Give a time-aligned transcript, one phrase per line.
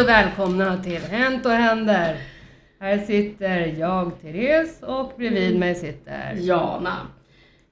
[0.00, 2.16] Hej och välkomna till Hänt och händer.
[2.80, 6.34] Här sitter jag, Therese, och bredvid mig sitter...
[6.38, 6.96] Jana.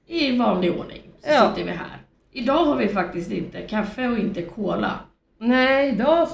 [0.07, 1.49] I vanlig ordning så Ja.
[1.49, 1.97] sitter vi här.
[2.33, 4.91] Idag har vi faktiskt inte kaffe och inte cola.
[5.39, 6.27] Nej, idag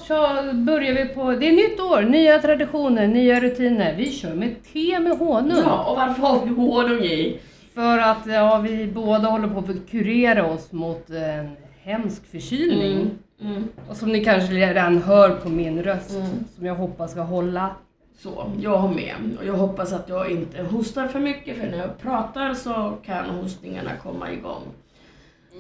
[0.54, 1.32] börjar vi på...
[1.32, 3.96] Det är nytt år, nya traditioner, nya rutiner.
[3.98, 5.64] Vi kör med te med honung.
[5.66, 7.40] Ja, och varför har vi honung i?
[7.74, 11.50] För att ja, vi båda håller på att kurera oss mot en
[11.84, 13.02] hemsk förkylning.
[13.02, 13.18] Mm.
[13.42, 13.64] Mm.
[13.90, 16.28] Och som ni kanske redan hör på min röst, Mm.
[16.56, 17.76] som jag hoppas ska hålla.
[18.18, 19.16] Så, jag har med.
[19.40, 23.26] Och jag hoppas att jag inte hostar för mycket för när jag pratar så kan
[23.30, 24.62] hostningarna komma igång.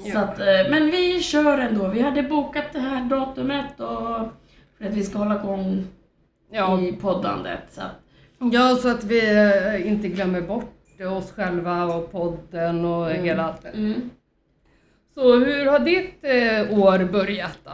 [0.03, 0.19] Så Ja.
[0.19, 1.87] att, eh, men vi kör ändå.
[1.87, 4.27] Vi hade bokat det här datumet och
[4.77, 5.83] för att vi ska hålla igång
[6.51, 7.59] Ja, i poddandet.
[7.71, 8.01] Så att,
[8.53, 10.71] ja, så att vi eh, inte glömmer bort
[11.17, 13.23] oss själva och podden och Mm.
[13.23, 13.65] hela allt.
[13.73, 14.09] mm.
[15.15, 17.71] Så hur har ditt eh, år börjat då?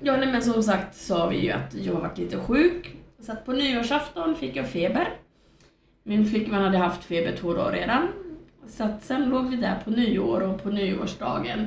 [0.00, 2.96] Ja, nej, men som sagt sa vi ju att jag varit lite sjuk.
[3.20, 5.08] Så att på nyårsafton fick jag feber.
[6.02, 8.08] Min flickvän hade haft feber två dagar redan.
[8.66, 11.66] Så att sen låg vi där på nyår och på nyårsdagen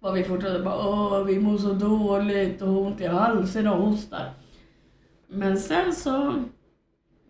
[0.00, 4.30] var vi fortfarande bara åh, vi mår så dåligt och ont i halsen och hostar.
[5.28, 6.44] Men sen så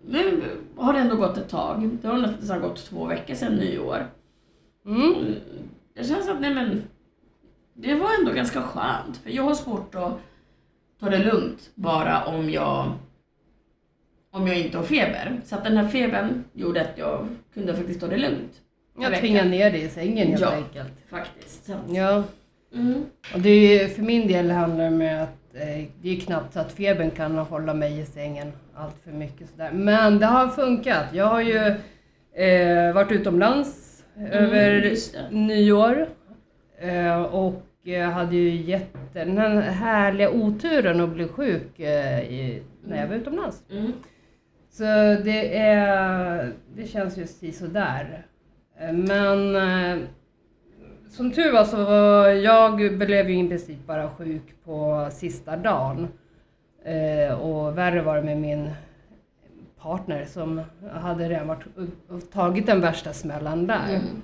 [0.06, 0.42] nu
[0.76, 1.98] har det ändå gått ett tag.
[2.02, 4.06] Det har nästan gått två veckor sedan nyår.
[4.86, 5.34] Mm,
[5.94, 6.82] Det känns att nej men,
[7.80, 9.16] det var ändå ganska skönt.
[9.16, 10.12] För jag har svårt att
[11.00, 12.92] ta det lugnt bara om jag,
[14.30, 15.40] om jag inte har feber.
[15.44, 18.52] Så att den här febern gjorde att jag kunde faktiskt ta det lugnt.
[19.00, 20.50] Jag tvingar ner dig i sängen helt Ja.
[20.52, 20.92] enkelt.
[21.10, 21.64] Faktiskt.
[21.66, 22.22] Så, Ja,
[22.74, 23.04] mm.
[23.34, 26.60] och det är, för min del handlar det med att eh, det är knappt så
[26.60, 29.70] att febern kan hålla mig i sängen allt för mycket sådär.
[29.72, 31.04] Men det har funkat.
[31.12, 31.56] Jag har ju
[32.44, 33.84] eh, varit utomlands
[34.30, 35.36] över Mm, det.
[35.36, 36.08] nyår
[36.78, 42.62] eh, och eh, hade ju jätte, den här härliga oturen att bli sjuk eh, i,
[42.84, 43.62] när jag var utomlands.
[43.70, 43.92] Mm.
[44.70, 44.84] Så
[45.24, 48.26] det, är, det känns ju sådär.
[48.78, 49.56] Eh, Men
[51.10, 56.08] som tur var så var jag blev ju i princip bara sjuk på sista dagen.
[57.40, 58.70] Och värre var det med min
[59.80, 60.60] partner som
[60.92, 61.64] hade redan varit,
[62.32, 63.88] tagit den värsta smällen där.
[63.88, 64.22] Mm.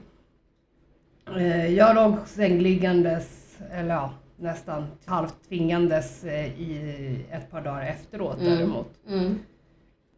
[1.75, 8.53] Jag låg sängliggandes, eller ja, nästan halvt tvingandes eh, i ett par dagar efteråt Mm.
[8.59, 8.91] däremot.
[9.09, 9.38] Mm.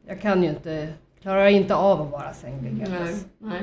[0.07, 0.89] Jag kan ju inte,
[1.23, 3.27] klarar inte av att vara sängliggandes.
[3.39, 3.61] Nej.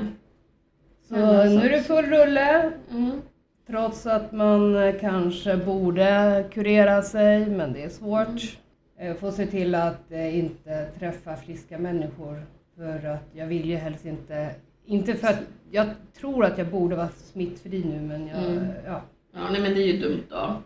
[1.08, 1.14] Så
[1.44, 3.20] nu är det full rulle, Mm.
[3.66, 8.58] trots att man eh, kanske borde kurera sig, men det är svårt.
[8.98, 9.16] Mm.
[9.16, 12.42] Få se till att eh, inte träffa friska människor,
[12.76, 14.50] för att jag vill ju helst inte,
[14.86, 15.40] inte för att
[15.70, 15.86] jag
[16.20, 18.64] tror att jag borde vara smittfri nu, men jag, Mm.
[18.86, 19.00] ja.
[19.34, 20.62] Ja, nej men det är ju dumt då.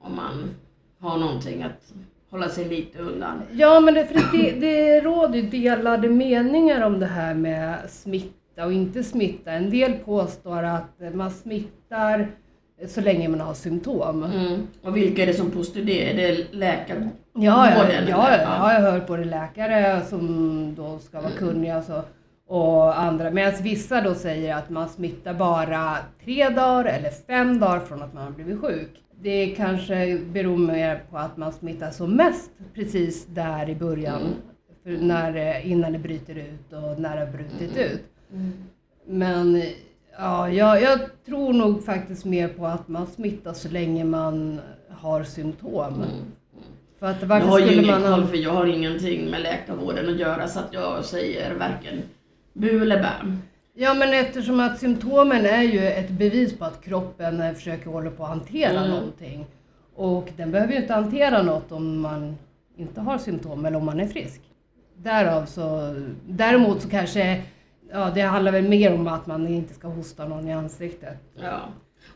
[0.00, 0.50] Om man
[1.00, 1.92] har någonting att
[2.30, 3.42] hålla sig lite undan.
[3.52, 8.66] Ja, men det, för det, det råder ju delade meningar om det här med smitta
[8.66, 9.52] och inte smitta.
[9.52, 12.28] En del påstår att man smittar
[12.88, 14.24] så länge man har symptom.
[14.24, 14.66] Mm.
[14.82, 16.10] Och vilka är det som påstår det?
[16.10, 17.08] Är det läkare?
[17.32, 21.78] Ja, ja, Vården, ja, ja, jag har hört både läkare som då ska vara kunniga
[21.78, 22.02] och, så,
[22.48, 23.30] och andra.
[23.30, 28.14] Medan vissa då säger att man smittar bara tre dagar eller fem dagar från att
[28.14, 28.90] man har blivit sjuk.
[29.20, 34.22] Det kanske beror mer på att man smittar som mest precis där i början.
[34.86, 35.08] Mm.
[35.08, 37.92] När, innan det bryter ut och när det har brutit Mm.
[37.92, 38.04] ut.
[39.06, 39.62] Men
[40.18, 45.24] ja, jag, jag tror nog faktiskt mer på att man smittar så länge man har
[45.24, 45.94] symptom.
[45.94, 46.08] Mm.
[46.98, 48.12] För att Jag har ju ingen man...
[48.12, 52.02] koll för jag har ingenting med läkarvården att göra så att jag säger varken
[52.54, 53.36] bu eller bä.
[53.76, 58.22] Ja men eftersom att symptomen är ju ett bevis på att kroppen försöker hålla på
[58.22, 58.90] att hantera Mm.
[58.90, 59.46] någonting.
[59.96, 62.36] Och den behöver ju inte hantera något om man
[62.76, 64.40] inte har symptom eller om man är frisk.
[64.96, 65.94] Därav så,
[66.28, 67.42] däremot så kanske,
[67.92, 71.18] ja det handlar väl mer om att man inte ska hosta någon i ansiktet.
[71.42, 71.58] Ja.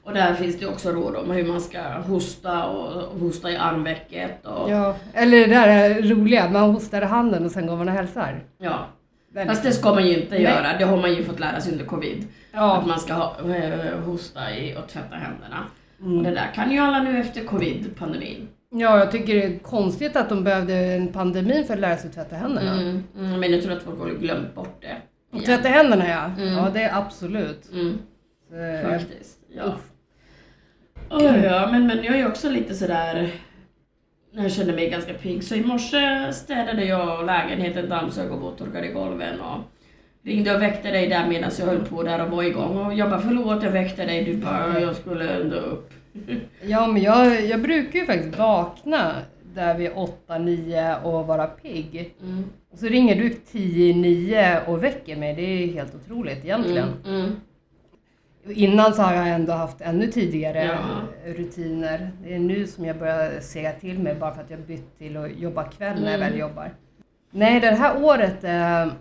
[0.05, 4.47] Och där finns det också råd om hur man ska hosta och hosta i armvecket
[4.47, 7.89] och Ja, eller det där är roliga, man hostar i handen och sen går man
[7.89, 8.41] och hälsar.
[8.59, 8.87] ja.
[9.33, 10.43] Väldigt- Fast det ska man ju inte Nej.
[10.43, 12.19] göra, det har man ju fått lära sig under covid.
[12.19, 15.65] Att Ja, man ska ha, eh, hosta i och tvätta händerna.
[16.01, 16.19] Mm.
[16.19, 18.49] Och det där kan ju alla nu efter covid-pandemin.
[18.71, 22.11] ja, jag tycker det är konstigt att de behövde en pandemi för att lära sig
[22.11, 22.73] tvätta händerna.
[22.73, 23.05] Mm.
[23.19, 23.41] Mm.
[23.41, 24.87] Men jag tror att folk har glömt bort det.
[25.37, 25.45] igen.
[25.47, 26.55] Tvätta händerna ja, Mm.
[26.57, 27.73] ja det är absolut.
[27.73, 27.99] Mm.
[28.51, 29.39] Så, jag- Faktiskt.
[29.57, 29.65] Ja.
[29.65, 29.81] Uff.
[31.11, 33.31] Oh, ja, men, men jag är ju också lite sådär...
[34.43, 35.45] Jag känner mig ganska pigg.
[35.45, 39.61] Så i morse städade jag lägenheten, dammsög och våttorkade golven och
[40.23, 42.87] ringde och väckte dig där medan jag höll på där och var igång.
[42.87, 45.91] Och jag bara förlåt jag väckte dig, du bara jag skulle ändå upp.
[46.63, 49.13] Ja, men jag, jag brukar ju faktiskt vakna
[49.55, 52.15] där vid 8-9 och vara pigg.
[52.23, 52.45] Mm.
[52.73, 55.35] Och så ringer du 10-9 och väcker mig.
[55.35, 56.89] Det är helt otroligt egentligen.
[57.05, 57.21] Mm.
[57.21, 57.33] Mm.
[58.55, 61.33] Innan så har jag ändå haft ännu tidigare Ja.
[61.33, 62.11] rutiner.
[62.23, 65.17] Det är nu som jag börjar sega till mig bara för att jag bytt till
[65.17, 66.31] att jobba kväll när jag Mm.
[66.31, 66.71] väl jobbar.
[67.31, 68.93] Nej, det här året eh,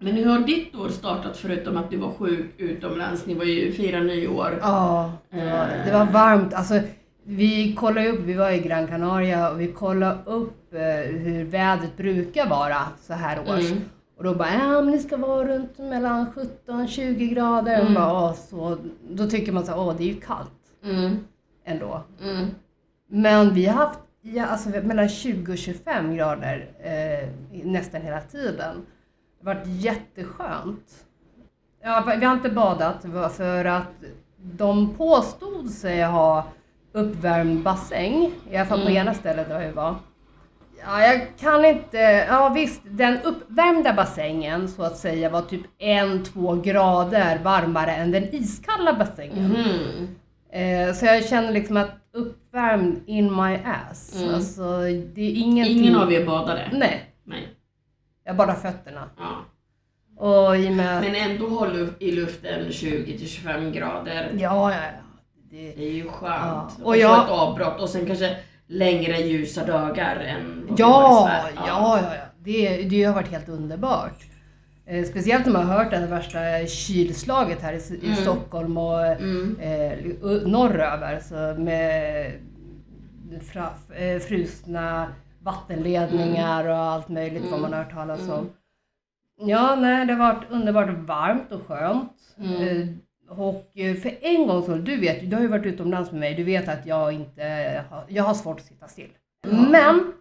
[0.00, 3.26] Men hur har ditt år startat förutom att du var sjuk utomlands?
[3.26, 4.58] Ni var ju fira nyår.
[4.60, 6.54] Ja, det var, det var varmt.
[6.54, 6.80] Alltså,
[7.24, 10.80] vi kollade upp, vi var i Gran Canaria och vi kollade upp eh,
[11.18, 13.70] hur vädret brukar vara så här års.
[13.70, 13.80] Mm.
[14.22, 16.26] Och då bara, ja men det ska vara runt mellan
[16.66, 17.74] 17-20 grader.
[17.80, 17.86] Mm.
[17.86, 18.76] Och bara, "Åh, så,
[19.10, 20.50] då tycker man så åh det är ju kallt
[20.84, 21.16] Mm.
[21.64, 22.02] ändå.
[22.22, 22.46] Mm.
[23.08, 27.28] Men vi har haft ja, alltså, mellan 20 och 25 grader eh,
[27.64, 28.76] nästan hela tiden.
[29.40, 31.04] Det har varit jätteskönt.
[31.82, 34.04] Ja, vi har inte badat för att
[34.42, 36.44] de påstod sig ha
[36.92, 38.96] uppvärmd bassäng, i alla fall på Mm.
[38.96, 39.94] ena stället där vi var.
[40.84, 41.98] Ja, jag kan inte,
[42.28, 48.10] ja visst, den uppvärmda bassängen så att säga var typ en, två grader varmare än
[48.10, 49.48] den iskalla bassängen.
[49.48, 50.08] Mhm.
[50.52, 54.16] Eh, så jag känner liksom att uppvärmd in my ass.
[54.22, 54.34] Mm.
[54.34, 54.62] Alltså
[55.14, 55.78] det är ingenting.
[55.78, 56.70] Ingen av er badade?
[56.72, 57.48] Nej, Nej.
[58.24, 59.08] jag badar fötterna.
[59.18, 59.44] Ja.
[60.16, 61.02] Och i med...
[61.02, 64.30] Men ändå håll i luften 20 till 25 grader.
[64.32, 64.90] Ja, ja, ja.
[65.50, 65.72] Det...
[65.76, 66.22] Det är ju skönt.
[66.42, 68.36] Ja, och Och, jag- få ett avbrott och sen kanske
[68.72, 71.66] längre ljusa dagar än vad vi Ja, har i ja, Sverige.
[71.66, 72.20] ja, ja.
[72.44, 74.18] Det, det har varit helt underbart.
[74.86, 78.16] Eh, speciellt när man har hört det värsta kylslaget här i, i Mm.
[78.16, 79.56] Stockholm och Mm.
[79.60, 79.98] eh,
[80.46, 81.20] norröver.
[81.20, 82.32] Så med
[83.52, 85.06] fra, eh, frusna
[85.42, 87.62] vattenledningar och allt möjligt vad Mm.
[87.62, 88.32] man har hört talas Mm.
[88.32, 88.50] om.
[89.48, 92.12] Ja, nej, det har varit underbart varmt och skönt.
[93.36, 96.34] Och eh, för en gång så, du vet, du har ju varit utomlands med mig,
[96.34, 97.44] du vet att jag inte
[97.90, 99.10] har, jag har svårt att sitta still.
[99.70, 100.12] Men,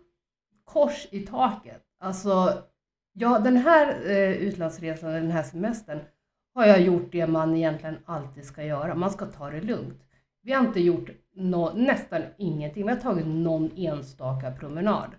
[0.65, 1.81] kors i taket.
[1.99, 2.53] Alltså,
[3.13, 5.99] ja, den här eh, utlandsresan, den här semestern,
[6.55, 8.95] har jag gjort det man egentligen alltid ska göra.
[8.95, 10.01] Man ska ta det lugnt.
[10.43, 12.85] Vi har inte gjort nå- nästan ingenting.
[12.85, 15.09] Vi har tagit någon enstaka promenad.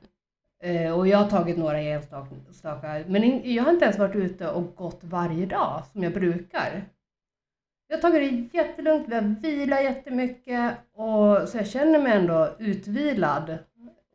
[0.63, 4.49] Eh, och jag har tagit några enstaka, men in, jag har inte ens varit ute
[4.49, 6.85] och gått varje dag som jag brukar.
[7.93, 12.57] Jag har tagit det jättelugnt, vi har vilat jättemycket och så jag känner mig ändå
[12.59, 13.59] utvilad.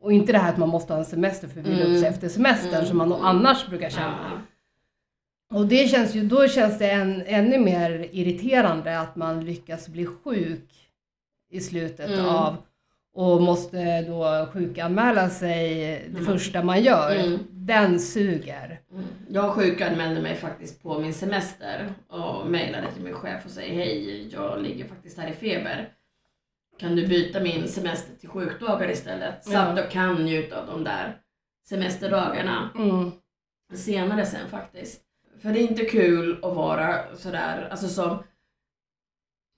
[0.00, 1.98] Och inte det här att man måste ha en semester för att vila upp sig
[1.98, 2.12] Mm.
[2.12, 2.86] efter semestern Mm.
[2.86, 4.42] som man nog annars brukar känna.
[5.54, 10.06] Och det känns ju, då känns det en, ännu mer irriterande att man lyckas bli
[10.06, 10.70] sjuk
[11.50, 12.26] i slutet Mm.
[12.26, 12.56] av
[13.14, 15.74] och måste då sjukanmäla sig
[16.12, 16.24] det Mm.
[16.26, 17.14] första man gör.
[17.16, 17.38] Mm.
[17.50, 18.80] Den suger.
[18.92, 19.04] Mm.
[19.28, 24.28] Jag sjukanmälde mig faktiskt på min semester och mejlade till min chef och säger hej,
[24.32, 25.88] jag ligger faktiskt här i feber.
[26.80, 29.44] Kan du byta min semester till sjukdagar istället?
[29.44, 31.16] Så att jag kan njuta av de där
[31.68, 33.10] semesterdagarna Mm.
[33.74, 35.00] senare sen faktiskt.
[35.42, 38.18] För det är inte kul att vara sådär, alltså som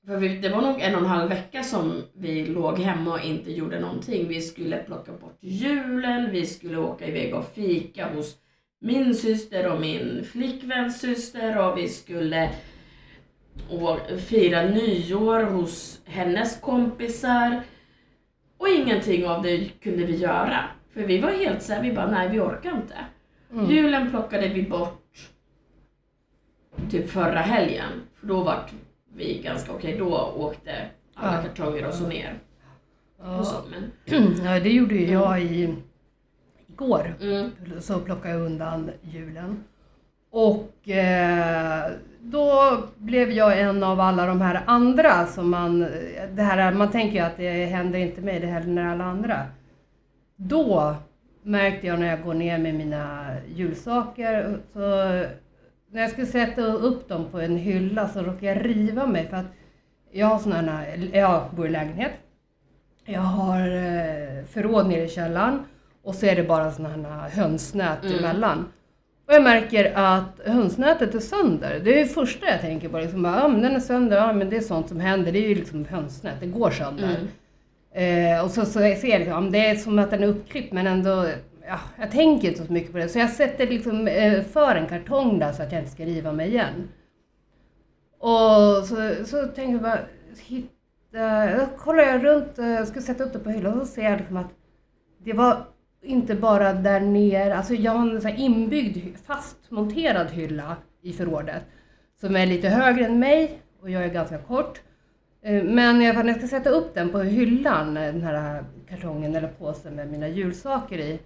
[0.07, 3.25] för vi, det var nog en och en halv vecka som vi låg hemma och
[3.25, 4.29] inte gjorde någonting.
[4.29, 8.37] Vi skulle plocka bort julen, vi skulle åka iväg och fika hos
[8.81, 12.51] min syster och min flickväns syster och vi skulle
[14.29, 17.63] fira nyår hos hennes kompisar.
[18.59, 20.65] Och ingenting av det kunde vi göra.
[20.95, 22.97] För vi var helt såhär, vi bara nej vi orkar inte.
[23.53, 23.71] Mm.
[23.71, 25.31] Julen plockade vi bort
[26.91, 28.03] typ förra helgen.
[28.15, 28.71] För då var
[29.17, 30.73] vi ganska okej, då åkte
[31.15, 31.43] alla Ja.
[31.43, 32.35] kartonger och så ner.
[33.39, 33.65] Och så, Ja.
[33.71, 35.75] men, ja, det gjorde ju jag i,
[36.69, 37.15] igår.
[37.21, 37.51] mm,
[37.81, 39.65] Så plockade jag undan julen.
[40.31, 41.91] Och eh,
[42.21, 45.81] då blev jag en av alla de här andra som man,
[46.33, 49.47] det här, man tänker ju att det händer inte mig, det händer alla andra.
[50.37, 50.95] Då
[51.43, 55.25] märkte jag när jag går ner med mina julsaker, så
[55.93, 59.37] när jag skulle sätta upp dem på en hylla så råkade jag riva mig för
[59.37, 59.47] att
[60.13, 62.13] jag har såna här, jag bor i lägenhet.
[63.05, 65.65] Jag har eh, förråd nere i källaren
[66.03, 68.19] och så är det bara såna här hönsnät Mm.
[68.19, 68.67] emellan.
[69.29, 71.81] Och jag märker att hönsnätet är sönder.
[71.85, 72.99] Det är det första jag tänker på.
[72.99, 75.33] Liksom, ja, men den är sönder, ja, men det är sånt som händer.
[75.33, 77.05] Det är ju liksom hönsnät, det går sönder.
[77.05, 77.29] mm,
[77.95, 80.87] Eh, och så, så ser jag liksom, det är som att den är uppklippt men
[80.87, 81.27] ändå,
[81.67, 83.09] ja, jag tänker inte så mycket på det.
[83.09, 86.33] Så jag sätter liksom eh, för en kartong där så att jag inte ska riva
[86.33, 86.89] mig igen.
[88.19, 89.99] Och så, så tänker jag bara,
[90.47, 94.03] hitta, då kollar jag runt, jag ska sätta upp det på hyllan och så ser
[94.03, 94.51] jag liksom att
[95.25, 95.67] det var
[96.03, 101.63] inte bara där nere, alltså jag har en så här inbyggd, fastmonterad hylla i förrådet
[102.21, 104.81] som är lite högre än mig och jag är ganska kort.
[105.43, 108.23] Eh, men i alla fall när jag ska sätta upp den på hyllan, eh, den
[108.23, 111.21] här kartongen eller påsen med mina julsaker i,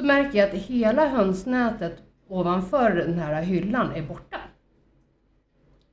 [0.00, 4.36] så märker jag att hela hönsnätet ovanför den här hyllan är borta.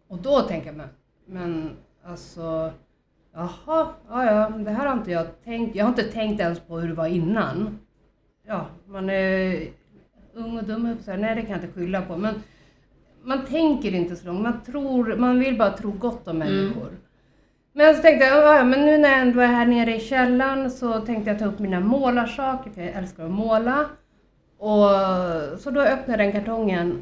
[0.07, 0.89] Och då tänker jag, men,
[1.25, 1.71] men
[2.03, 2.71] alltså,
[3.33, 5.75] jaha, ja, ja, det här har inte jag tänkt.
[5.75, 7.79] Jag har inte tänkt ens på hur det var innan.
[8.45, 9.67] Ja, man är
[10.33, 12.17] ung och dum, så här, nej det kan jag inte skylla på.
[12.17, 12.35] Men
[13.23, 16.91] man tänker inte så långt, man, tror, man vill bara tro gott om människor.
[17.77, 20.72] Men så tänkte jag, ja, men nu när jag ändå är här nere i källaren
[20.72, 23.86] så tänkte jag ta upp mina målarsaker, för jag älskar att måla.
[24.57, 24.89] Och
[25.60, 27.01] så då öppnade jag den kartongen.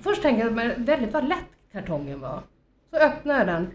[0.00, 2.40] Först tänkte jag, men väldigt vad lätt kartongen var.
[2.90, 3.70] Så öppnade jag den.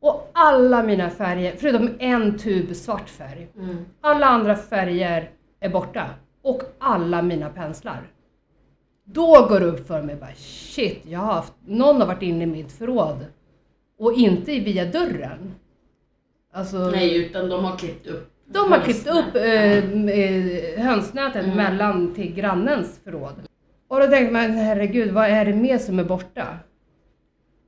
[0.00, 3.84] Och alla mina färger, förutom en tub svart färg, Mm.
[4.00, 6.06] alla andra färger är borta.
[6.42, 8.00] Och alla mina penslar.
[9.04, 12.44] Då går det upp för mig bara shit, jag har haft, någon har varit inne
[12.44, 13.26] i mitt förråd.
[13.98, 15.54] Och inte via dörren.
[16.52, 18.30] Alltså, Nej, utan de har klippt upp.
[18.46, 19.78] de har klippt upp eh,
[20.10, 21.56] eh, hönsnätet Mm.
[21.56, 23.34] mellan till grannens förråd.
[23.88, 26.46] Och då tänkte man, herregud, vad är det mer som är borta?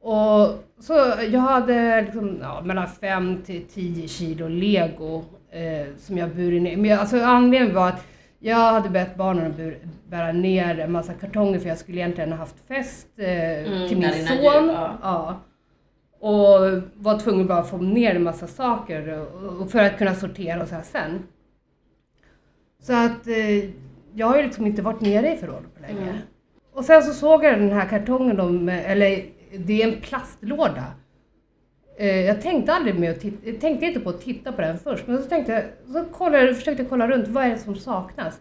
[0.01, 0.93] Och så
[1.31, 6.77] jag hade liksom, ja, mellan 5 till 10 kilo lego eh, som jag burit ner.
[6.77, 8.05] Men jag, alltså, anledningen var att
[8.39, 12.31] jag hade bett barnen att bur, bära ner en massa kartonger för jag skulle egentligen
[12.33, 13.29] ha haft fest eh,
[13.73, 14.37] Mm, till min son.
[14.37, 14.99] jul, ja.
[15.03, 15.41] ja.
[16.25, 19.27] Och var tvungen bara att få ner en massa saker
[19.61, 21.23] och, för att kunna sortera och så här sen.
[22.81, 23.71] Så att eh,
[24.15, 26.11] jag har ju liksom inte varit nere i förrådet på länge.
[26.11, 26.17] Mm.
[26.73, 29.25] Och sen så såg jag den här kartongen, med, eller
[29.59, 30.85] det är en plastlåda.
[31.99, 34.79] Eh, jag tänkte aldrig med att titta, jag tänkte inte på att titta på den
[34.79, 35.63] först, men så tänkte jag,
[35.93, 38.41] så kollade, jag försökte kolla runt, vad är det som saknas?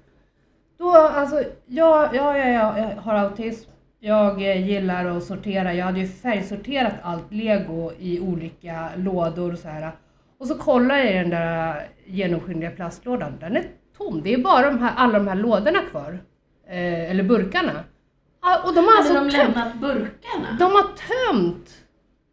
[0.78, 3.73] Då, alltså, ja, ja, ja, ja jag har autism.
[4.06, 5.74] Jag eh, gillar att sortera.
[5.74, 9.92] Jag hade ju färgsorterat allt lego i olika lådor och så här.
[10.40, 13.34] Och så kollar jag i den där genomskinliga plastlådan.
[13.40, 13.64] Den är
[13.98, 14.22] tom.
[14.24, 16.20] Det är bara de här, alla de här lådorna kvar.
[16.68, 17.72] Eh, eller burkarna.
[18.40, 19.56] Ah, Och de har Hade alltså de tömt.
[19.56, 20.58] lämnat burkarna?
[20.60, 21.70] De har tömt.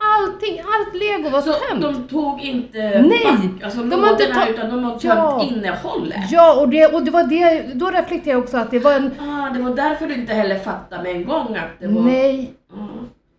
[0.02, 1.82] Allting, allt lego var så tömt.
[1.82, 5.02] de tog inte Nej, back, alltså de har inte lådorna, tagit- utan de har tömt
[5.04, 5.42] Ja.
[5.50, 6.30] innehållet?
[6.30, 9.10] Ja, och det, och det var det, då reflekterade jag också att det var en,
[9.20, 12.02] Ah, det var därför du inte heller fattade med en gång att det var...
[12.02, 12.88] nej, Mm.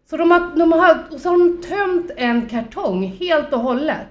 [0.09, 4.07] Så de har, de har, och så har de tömt en kartong helt och hållet.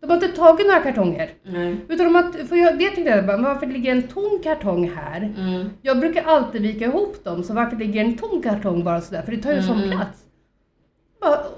[0.00, 1.30] De har inte tagit några kartonger.
[1.42, 1.76] Nej.
[1.88, 5.32] Utan de har, för jag, det tyckte jag bara, varför ligger en tom kartong här?
[5.38, 5.70] Mm.
[5.82, 9.22] Jag brukar alltid vika ihop dem, så varför ligger en tom kartong bara sådär?
[9.22, 9.90] För det tar ju sån Mm.
[9.98, 10.18] plats.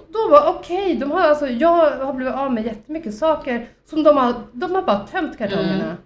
[0.09, 4.17] Då var okej, de har alltså, jag har blivit av med jättemycket saker som de
[4.17, 5.85] har, de har bara tömt kartongerna.
[5.85, 5.97] Mm.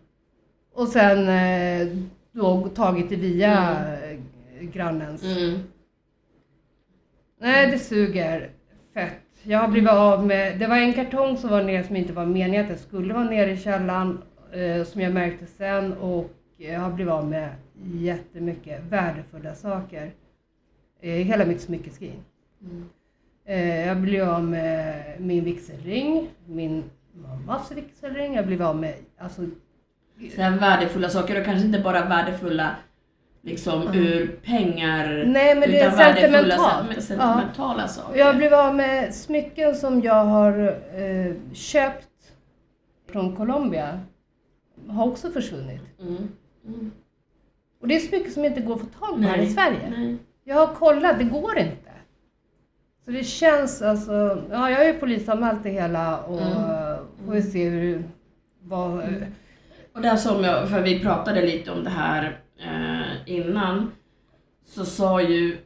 [0.74, 1.96] Och sen eh,
[2.32, 4.18] då tagit det via eh,
[4.60, 5.22] grannens.
[5.24, 5.58] Mm.
[7.40, 8.50] Nej, det suger
[8.94, 9.22] fett.
[9.42, 12.26] Jag har blivit av med, det var en kartong som var nere som inte var
[12.26, 14.22] meningen att det skulle vara nere i källaren,
[14.52, 17.50] eh, som jag märkte sen och jag har blivit av med
[17.82, 20.12] jättemycket värdefulla saker.
[21.00, 22.24] Eh, hela mitt smyckeskrin.
[22.62, 22.88] Mm.
[23.48, 29.42] Eh, jag blev av med min vigselring, min mammas vigselring, jag blev av med, alltså,
[30.36, 32.76] Sen värdefulla saker och kanske inte bara värdefulla
[33.42, 33.94] liksom Mm.
[33.96, 36.92] ur pengar nej men det är sentimentalt.
[36.92, 38.18] sen- sentimentala saker.
[38.18, 42.08] Jag blev av med smycken som jag har eh, köpt
[43.10, 44.00] från Colombia.
[44.88, 45.82] Har också försvunnit.
[46.00, 46.16] Mm.
[46.66, 46.90] Mm.
[47.80, 49.92] Och det är smycken som inte går att få tag på här i Sverige.
[49.96, 50.16] Nej.
[50.44, 51.87] Jag har kollat, det går inte.
[53.08, 56.52] Så det känns alltså, ja jag har ju polisanmält det hela och Mm.
[56.52, 56.96] eh,
[57.26, 58.04] får vi se hur,
[58.62, 59.24] vad, Mm.
[59.94, 63.92] Och där som jag, för vi pratade lite om det här eh, innan,
[64.66, 65.56] så sa ju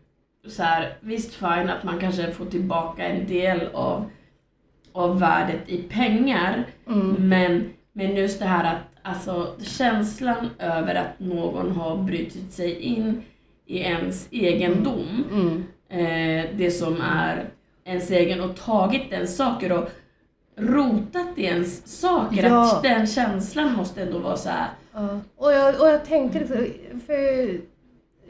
[0.49, 4.11] så här, visst fine att man kanske får tillbaka en del av,
[4.93, 11.21] av värdet i pengar, mm, men, men just det här att alltså känslan över att
[11.21, 13.23] någon har brutit sig in
[13.67, 15.65] i ens egendom, mm.
[15.93, 17.45] Eh, det som är
[17.85, 19.89] ens egen och tagit ens saker och
[20.57, 22.63] rotat i ens saker, Ja.
[22.77, 24.69] att den känslan måste ändå vara så här.
[24.93, 25.21] Ja.
[25.37, 26.67] Och, jag, och jag tänkte liksom,
[27.07, 27.61] för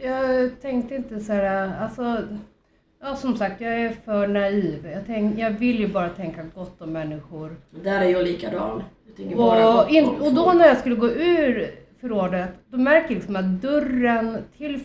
[0.06, 2.22] jag tänkte inte så här, alltså,
[3.02, 4.86] ja som sagt jag är för naiv.
[4.94, 7.56] Jag, tänk, jag vill ju bara tänka gott om människor.
[7.70, 8.82] Där är jag likadan.
[9.16, 13.36] Jag Och, in, och då när jag skulle gå ur förrådet, då märker jag liksom
[13.36, 14.80] att dörren till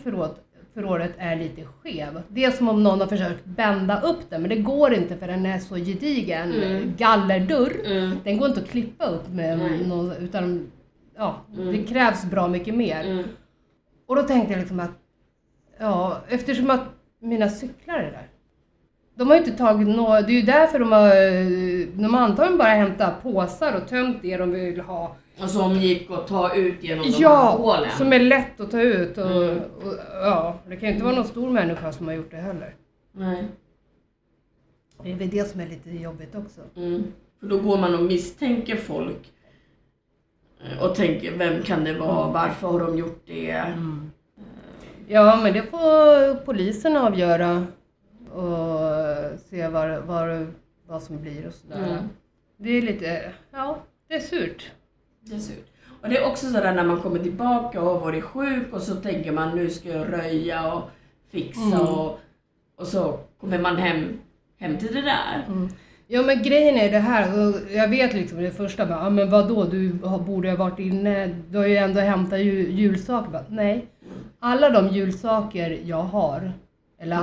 [0.78, 2.22] förråd, förrådet är lite skev.
[2.28, 5.26] Det är som om någon har försökt bända upp den, men det går inte för
[5.26, 6.52] den är så gedigen.
[6.52, 6.92] Mm.
[6.96, 7.72] Gallerdörr.
[7.86, 9.86] Mm, Den går inte att klippa upp med Nej.
[9.86, 10.70] någon, utan
[11.16, 11.72] ja, Mm.
[11.72, 13.04] det krävs bra mycket mer.
[13.10, 13.24] mm,
[14.06, 14.90] Och då tänkte jag liksom att,
[15.78, 16.84] ja, eftersom att
[17.20, 18.28] mina cyklar är där.
[19.14, 21.10] De har ju inte tagit några, det är ju därför de har,
[22.02, 25.16] de har antagligen bara hämtat påsar och tömt det de vill ha.
[25.42, 27.90] Och som gick att ta ut genom de här Ja, hålen.
[27.98, 29.18] som är lätt att ta ut.
[29.18, 29.58] Och, Mm.
[29.58, 32.74] och, ja, det kan ju inte vara någon stor människa som har gjort det heller.
[33.12, 33.44] Nej.
[35.02, 36.60] Det är väl det som är lite jobbigt också.
[36.76, 37.04] Mm.
[37.40, 39.32] För då går man och misstänker folk.
[40.82, 42.32] Och tänker, vem kan det vara?
[42.32, 43.64] Varför har de gjort det?
[45.08, 47.66] Ja, men det får polisen avgöra
[48.32, 50.46] och se vad, vad,
[50.86, 51.88] vad som blir och sådär.
[51.92, 52.04] Mm.
[52.56, 53.78] Det är lite, ja,
[54.08, 54.72] det är surt.
[55.30, 55.66] Det ser ut.
[56.02, 58.94] Och det är också sådär när man kommer tillbaka och har varit sjuk och så
[58.94, 60.82] tänker man nu ska jag röja och
[61.30, 61.80] fixa Mm.
[61.80, 62.20] och,
[62.78, 64.18] och så kommer man hem,
[64.58, 65.44] hem till det där.
[66.10, 69.64] Ja men grejen är det här, jag vet liksom det första bara, ja men vadå
[69.64, 69.92] du
[70.26, 73.30] borde ha varit inne, du har ju ändå hämtat ju, julsaker.
[73.30, 73.86] Bara, nej,
[74.40, 76.52] alla de julsaker jag har,
[77.00, 77.22] eller Har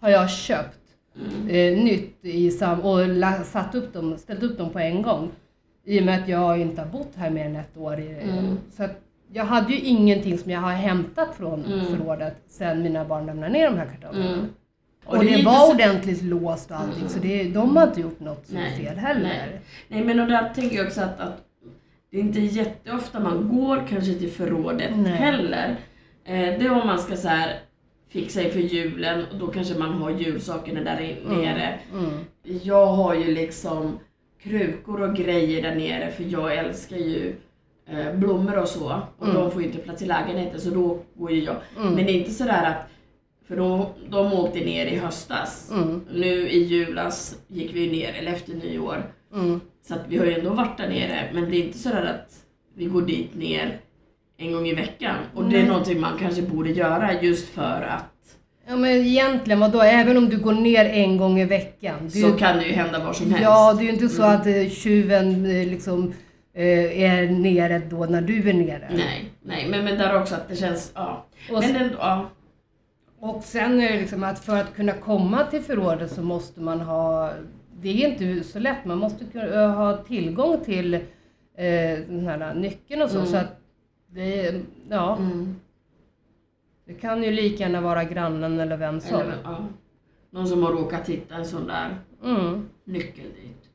[0.00, 0.78] har jag köpt
[1.16, 1.48] Mm.
[1.48, 2.98] eh, nytt i sam och
[3.46, 5.30] satt upp dem, ställt upp dem på en gång.
[5.84, 7.94] I och med att jag inte har bott här mer än ett år.
[8.00, 8.58] Mm.
[8.76, 8.88] Så
[9.32, 11.86] jag hade ju ingenting som jag har hämtat från Mm.
[11.86, 14.32] förrådet sen mina barn lämnade ner de här kartongerna.
[14.32, 14.46] Mm.
[15.04, 17.08] Och, det är det, inte var så- ordentligt låst och allting, Mm.
[17.08, 19.22] så det, de har inte gjort något som är Nej, fel heller.
[19.22, 19.60] nej.
[19.88, 21.42] Nej men och där tänker jag också att, att
[22.10, 25.12] det är inte jätteofta man går kanske till förrådet Nej.
[25.12, 25.76] heller.
[26.24, 27.58] Eh, det är om man ska så här
[28.08, 31.38] fixa inför julen och då kanske man har julsakerna där Mm.
[31.40, 31.74] nere.
[31.92, 32.10] Mm.
[32.62, 33.98] Jag har ju liksom
[34.42, 37.34] krukor och grejer där nere för jag älskar ju
[37.88, 39.00] eh, blommor och så.
[39.18, 39.40] Och Mm.
[39.40, 41.56] de får ju inte plats i lägenheten så då går ju jag.
[41.80, 41.94] Mm.
[41.94, 42.88] Men det är inte sådär att,
[43.48, 45.70] för då, de åkte ner i höstas.
[45.74, 46.00] Mm.
[46.12, 49.12] Nu i julas gick vi ner, eller efter nyår.
[49.34, 49.60] Mm.
[49.88, 52.34] Så att vi har ju ändå varit där nere, men det är inte sådär att
[52.74, 53.78] vi går dit ner
[54.36, 55.16] en gång i veckan.
[55.34, 58.11] Och det är någonting man kanske borde göra just för att
[58.66, 62.10] Ja men egentligen vadå, även om du går ner en gång i veckan.
[62.10, 63.42] så ju- kan det ju hända var som helst.
[63.42, 64.36] Ja, det är ju inte så Mm.
[64.40, 66.12] att eh, tjuven eh, liksom
[66.54, 68.88] eh, är nere då när du är nere.
[68.96, 71.26] Nej, nej, men, men där också att det känns, ja.
[71.52, 72.30] Och, Men ändå, ja.
[73.20, 76.80] och sen är det liksom att för att kunna komma till förrådet så måste man
[76.80, 77.30] ha,
[77.80, 79.24] det är inte så lätt, man måste
[79.76, 81.00] ha tillgång till eh,
[82.08, 83.16] den här nyckeln och så.
[83.18, 83.28] Mm.
[83.30, 83.58] så att
[84.10, 84.54] det,
[84.90, 85.56] ja, Mm.
[86.92, 89.20] Det kan ju lika gärna vara grannen eller vem som.
[89.20, 89.64] Eller, ja.
[90.30, 92.68] Någon som har råkat hitta en sån där Mm.
[92.84, 93.68] nyckel dit.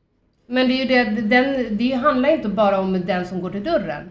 [0.46, 3.64] Men det, är ju det, den, det handlar inte bara om den som går till
[3.64, 4.10] dörren.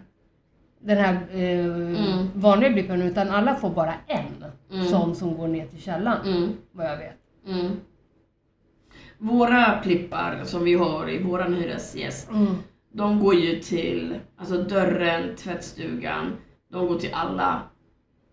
[0.80, 2.28] Den här eh, Mm.
[2.34, 4.86] vanliga blippen, utan alla får bara en Mm.
[4.86, 6.48] sån som går ner till källaren, Mm.
[6.72, 7.16] vad jag vet.
[7.46, 7.70] Mm.
[9.18, 12.30] Våra plippar som vi har i våran hyresgäst,
[12.92, 16.36] de går ju till alltså dörren, tvättstugan,
[16.68, 17.60] de går till alla.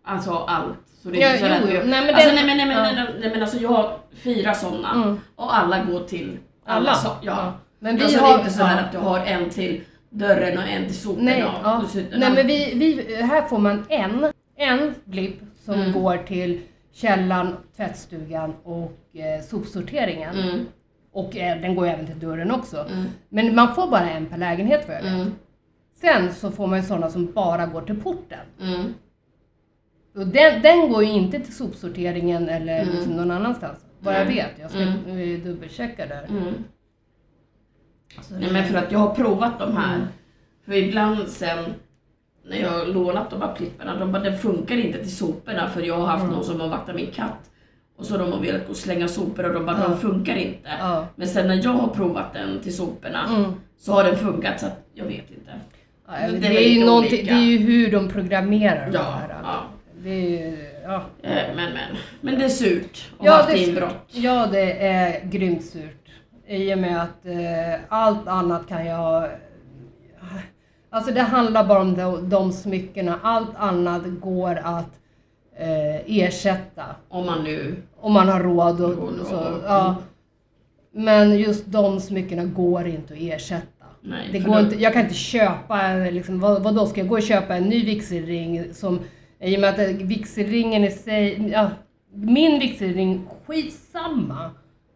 [0.05, 0.77] Alltså allt.
[1.03, 1.89] Så det är Ja, så jo, att jo.
[1.89, 3.03] Nej, men alltså, den- nej, men, nej, men, ja.
[3.19, 5.19] nej, men alltså jag har fyra sådana Mm.
[5.35, 6.77] och alla går till alla.
[6.89, 6.93] Alla?
[6.93, 7.53] Så, ja.
[7.79, 8.83] Men vi alltså, har, det är inte så här ja.
[8.85, 11.23] att du har en till dörren och en till soporna.
[11.25, 11.83] Nej, ja.
[12.11, 15.91] Nej men vi, vi, här får man en, en blipp som Mm.
[15.91, 16.61] går till
[16.93, 20.35] källaren, tvättstugan och eh, sopsorteringen.
[20.39, 20.65] Mm,
[21.13, 22.77] Och eh, den går även till dörren också.
[22.91, 25.11] mm, Men man får bara en per lägenhet för jag vet.
[25.11, 25.33] mm,
[26.01, 28.39] Sen så får man ju sådana som bara går till porten.
[30.15, 32.95] Och den, den går ju inte till sopsorteringen eller Mm.
[32.95, 33.77] liksom någon annanstans.
[33.99, 35.43] Vad jag vet, jag ska Mm.
[35.43, 36.25] dubbelchecka där.
[36.29, 36.53] Mm.
[38.21, 39.95] Så Nej men för att jag har provat de här.
[39.95, 40.07] Mm.
[40.65, 41.65] För ibland sen
[42.45, 45.81] när jag har lånat de här plipparna, de bara det funkar inte till soporna för
[45.81, 46.35] jag har haft Mm.
[46.35, 47.49] någon som har vaktat min katt.
[47.97, 49.87] Och så de har velat gå och slänga sopor och de bara Ja.
[49.87, 50.69] de funkar inte.
[50.79, 51.07] Ja.
[51.15, 53.51] Men sen när jag har provat den till soporna Mm.
[53.77, 55.51] så har den funkat så att jag vet inte.
[56.07, 57.15] Ja, det, är ju olika.
[57.15, 59.35] det är ju hur de programmerar Ja, här.
[59.43, 59.63] ja.
[60.05, 60.95] Det ja.
[61.23, 61.95] Eh, Men men.
[62.21, 64.07] Men det är surt att Ja, ha haft inbrott.
[64.11, 66.09] ja, det är grymt surt.
[66.47, 69.29] I och med att eh, allt annat kan jag...
[70.89, 73.19] Alltså det handlar bara om de, de smyckena.
[73.23, 74.99] Allt annat går att
[75.57, 76.83] eh, ersätta.
[77.09, 77.75] Om man nu...
[77.99, 79.39] Om man har råd och, Råd och- så.
[79.47, 79.59] mm.
[79.65, 79.95] Ja.
[80.91, 83.85] Men just de smyckena går inte att ersätta.
[84.01, 87.07] Nej, Det går då- inte, jag kan inte köpa, liksom, vad, vad då ska jag
[87.07, 88.99] gå och köpa en ny vigselring som,
[89.39, 91.69] i och med att vigselringen i sig, ja,
[92.13, 94.51] min vigselring, skitsamma.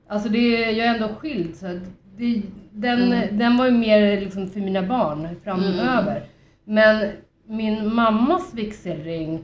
[0.07, 1.79] Alltså det, jag är ändå skild så
[2.17, 3.37] det, den, Mm.
[3.37, 6.23] den var ju mer liksom för mina barn framöver.
[6.65, 7.07] Men
[7.47, 9.43] min mammas vigselring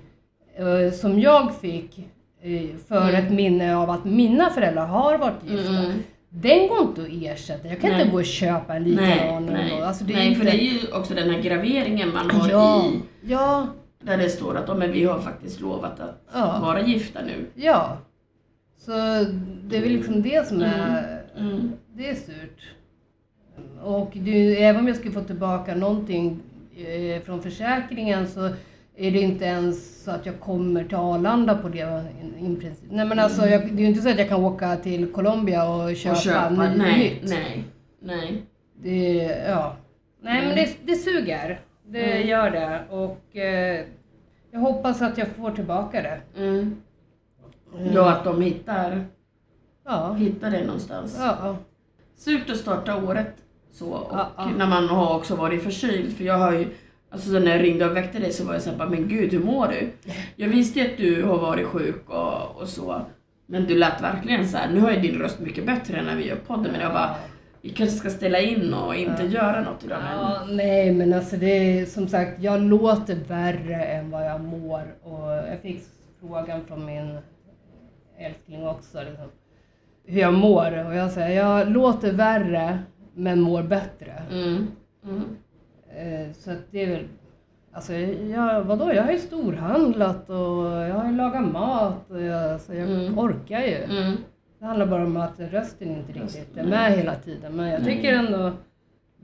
[0.58, 2.00] eh, som jag fick
[2.42, 3.16] eh, för Mm.
[3.26, 5.70] ett minne av att mina föräldrar har varit gifta.
[5.78, 5.92] Mm.
[6.30, 7.68] Den går inte att ersätta.
[7.68, 8.02] Jag kan Nej.
[8.02, 9.46] inte gå och köpa en Nej, likadan.
[9.46, 9.82] nej.
[9.82, 10.40] Alltså det är nej inte...
[10.40, 13.68] för det är ju också den här graveringen man har ja, i ja,
[14.06, 16.60] Där det står att ja, men vi har faktiskt lovat att Ja.
[16.62, 17.46] vara gifta nu.
[17.56, 17.98] ja.
[18.78, 18.92] Så
[19.64, 21.72] det är väl liksom det som är, Mm.
[21.94, 22.60] det är surt.
[23.84, 26.40] Och det, även om jag skulle få tillbaka någonting
[26.78, 28.46] eh, från försäkringen så
[28.96, 32.04] är det inte ens så att jag kommer till Arlanda på det
[32.40, 32.86] i, i princip.
[32.92, 35.70] Nej men alltså, jag, det är ju inte så att jag kan åka till Colombia
[35.70, 37.30] och köpa, Och köpa, nej, nytt.
[37.30, 37.64] nej,
[38.00, 38.42] nej.
[38.82, 39.14] Det,
[39.48, 39.76] ja.
[40.22, 41.60] Nej men det, det suger.
[41.88, 42.28] Det Mm.
[42.28, 42.84] gör det.
[42.90, 43.86] Och eh,
[44.52, 46.22] jag hoppas att jag får tillbaka det.
[46.44, 46.76] Mm.
[47.78, 47.94] Mm.
[47.94, 49.06] Ja, att de hittar,
[49.86, 50.14] Ja.
[50.14, 51.18] hittar det någonstans.
[51.20, 51.58] Ja.
[52.16, 53.36] Surt att starta året
[53.72, 54.50] så och Ja, ja.
[54.58, 56.68] när man har också varit förkyld för jag har ju
[57.10, 59.32] Alltså så när jag ringde och väckte dig så var jag såhär bara, men gud
[59.32, 59.90] hur mår du?
[60.36, 63.02] Jag visste ju att du har varit sjuk och, och så
[63.46, 64.70] Men du lät verkligen så här.
[64.72, 67.16] nu har ju din röst mycket bättre än när vi gör podden men jag bara
[67.66, 69.30] Vi kanske ska ställa in och inte Ja.
[69.30, 71.46] göra något idag men Ja, nej men alltså det
[71.80, 74.82] är som sagt, jag låter värre än vad jag mår.
[75.04, 75.84] Och jag fick
[76.20, 77.18] frågan från min
[78.18, 79.26] älskling också, liksom,
[80.06, 80.86] hur jag mår.
[80.88, 82.80] Och jag säger, jag låter värre
[83.14, 84.14] men mår bättre.
[84.32, 84.68] mm.
[85.04, 85.24] Mm.
[85.98, 87.06] Eh, Så att det är väl,
[87.74, 92.62] alltså jag, vadå, jag har ju storhandlat och jag har ju lagat mat och jag,
[92.62, 93.20] så jag Mm.
[93.20, 93.84] orkar ju.
[93.84, 94.18] Mm.
[94.60, 97.56] Det handlar bara om att rösten inte riktigt är med hela tiden.
[97.56, 97.96] Men jag Nej.
[97.96, 98.52] tycker ändå,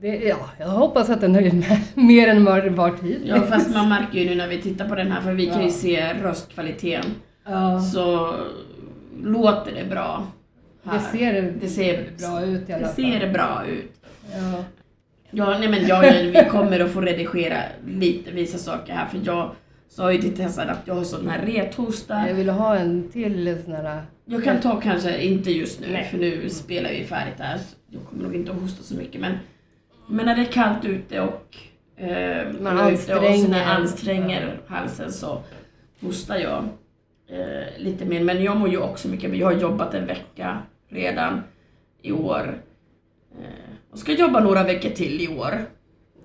[0.00, 3.38] det, ja, jag hoppas att den är med mer än vad den var tidigare.
[3.38, 5.62] Ja fast man märker ju nu när vi tittar på den här för vi kan
[5.64, 7.04] ju se röstkvaliteten
[7.44, 8.34] Ja, så
[9.22, 10.26] låter det bra.
[10.84, 10.92] här.
[10.94, 12.94] det ser, Det ser- bra ut i alla Det fall.
[12.94, 13.92] ser bra ut.
[14.32, 14.64] Ja.
[15.34, 19.50] Ja, nej men jag, vi kommer att få redigera lite, vissa saker här för jag
[19.88, 22.28] sa ju till Tessa att jag har sån här rethosta.
[22.28, 24.02] Jag vill ha en till sån här...
[24.24, 26.04] Jag kan ta kanske, inte just nu Nej.
[26.10, 27.58] för nu spelar vi färdigt här.
[27.90, 29.32] Jag kommer nog inte att hosta så mycket men,
[30.08, 31.56] men när det är kallt ute och
[32.02, 33.64] eh, Man är ute och anstränger.
[33.66, 35.42] anstränger halsen så
[36.00, 36.64] hostar jag
[37.30, 38.20] eh, lite mer.
[38.20, 40.58] Men jag mår ju också mycket, jag har jobbat en vecka
[40.88, 41.42] redan
[42.02, 42.58] i år.
[43.38, 45.64] Eh, och ska jobba några veckor till i år.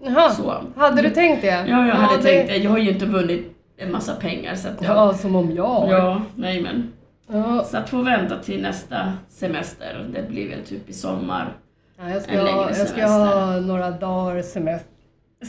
[0.03, 0.63] Jaha, Så.
[0.75, 1.65] hade du tänkt det?
[1.67, 2.23] Ja, jag hade det...
[2.23, 2.57] tänkt det.
[2.57, 4.95] Jag har ju inte vunnit en massa pengar så att jag...
[4.97, 5.89] Ja, som om jag.
[5.89, 6.93] Ja, nej men.
[7.31, 7.63] Ja.
[7.63, 11.53] Så att få vänta till nästa semester, det blir väl typ i sommar.
[11.97, 13.07] Ja, jag, ska En längre ha, jag ska semester.
[13.53, 14.89] ha några dagar semester,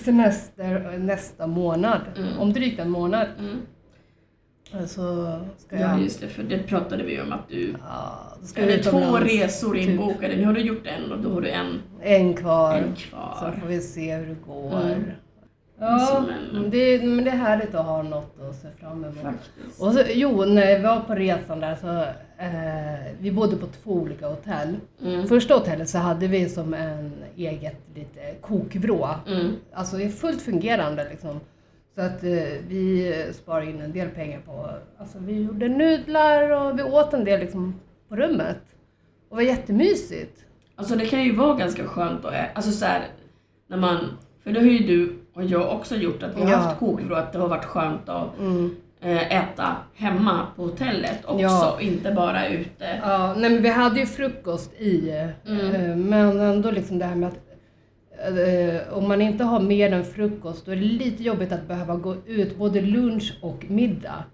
[0.04, 2.00] semester nästa månad.
[2.16, 2.38] Mm.
[2.38, 3.26] Om drygt en månad.
[3.38, 3.56] Mm.
[4.86, 6.02] Så ska Ja jag...
[6.02, 9.32] just det, för det pratade vi om att du Ja, ska jag det två utomlands.
[9.32, 9.88] resor typ.
[9.88, 10.36] inbokade.
[10.36, 12.74] Nu har du gjort en och då har du en, En kvar.
[12.76, 13.56] en Så kvar.
[13.60, 14.80] får vi se hur det går.
[14.80, 15.04] Mm.
[15.80, 19.22] Ja, men det, men det är härligt att ha något att se fram emot.
[19.22, 19.82] Faktiskt.
[19.82, 21.88] Och så, jo, när vi var på resan där så,
[22.42, 24.76] eh, vi bodde på två olika hotell.
[25.02, 25.26] Mm.
[25.26, 29.08] Första hotellet så hade vi som en eget lite kokvrå.
[29.26, 29.52] Mm.
[29.72, 31.40] Alltså det är fullt fungerande liksom.
[31.94, 32.30] Så att eh,
[32.68, 37.24] vi sparade in en del pengar på, alltså vi gjorde nudlar och vi åt en
[37.24, 38.60] del liksom på rummet.
[39.28, 40.44] Och det var jättemysigt.
[40.76, 43.06] Alltså det kan ju vara ganska skönt att alltså så här,
[43.66, 43.98] när man,
[44.44, 46.56] för det har ju du och jag också gjort, att vi har Ja.
[46.56, 48.76] haft kokvrå, att det har varit skönt att Mm.
[49.00, 51.78] eh, äta hemma på hotellet också, Ja.
[51.80, 53.00] inte bara ute.
[53.02, 55.10] Ja, nej men vi hade ju frukost i,
[55.46, 55.74] Mm.
[55.74, 57.38] eh, men ändå liksom det här med att
[58.38, 61.96] eh, om man inte har mer än frukost då är det lite jobbigt att behöva
[61.96, 64.24] gå ut både lunch och middag.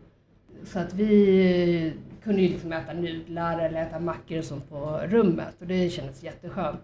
[0.64, 1.92] Så att vi
[2.24, 6.22] kunde ju liksom äta nudlar eller äta mackor och sånt på rummet och det kändes
[6.22, 6.80] jätteskönt.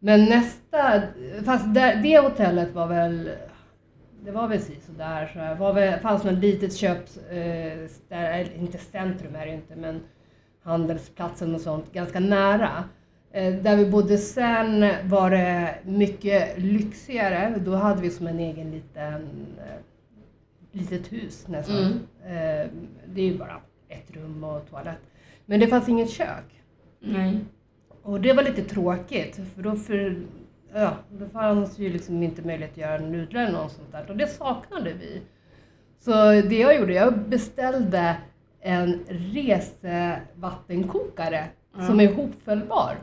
[0.00, 1.02] Men nästa,
[1.44, 3.30] fast där, det hotellet var väl,
[4.24, 6.98] det var väl sådär, så här, var väl, fanns något litet köp,
[7.30, 10.00] eh, där, inte centrum är det inte, men
[10.62, 12.84] handelsplatsen och sånt ganska nära.
[13.32, 17.54] Eh, där vi bodde sen var det mycket lyxigare.
[17.64, 19.80] Då hade vi som en egen liten eh,
[20.72, 21.76] litet hus nästan.
[21.76, 21.98] Mm.
[22.24, 22.70] Eh,
[23.06, 25.02] det är ju bara ett rum och toalett.
[25.46, 26.62] Men det fanns inget kök.
[27.00, 27.38] Nej.
[28.02, 30.16] Och det var lite tråkigt för då, för,
[30.80, 34.04] ja, då fanns ju liksom inte möjlighet att göra nudlar eller något sånt där.
[34.08, 35.22] Och det saknade vi.
[36.00, 36.12] Så
[36.48, 38.16] det jag gjorde, jag beställde
[38.60, 41.44] en resevattenkokare
[41.78, 41.86] Ja.
[41.86, 42.96] som är hopfällbar.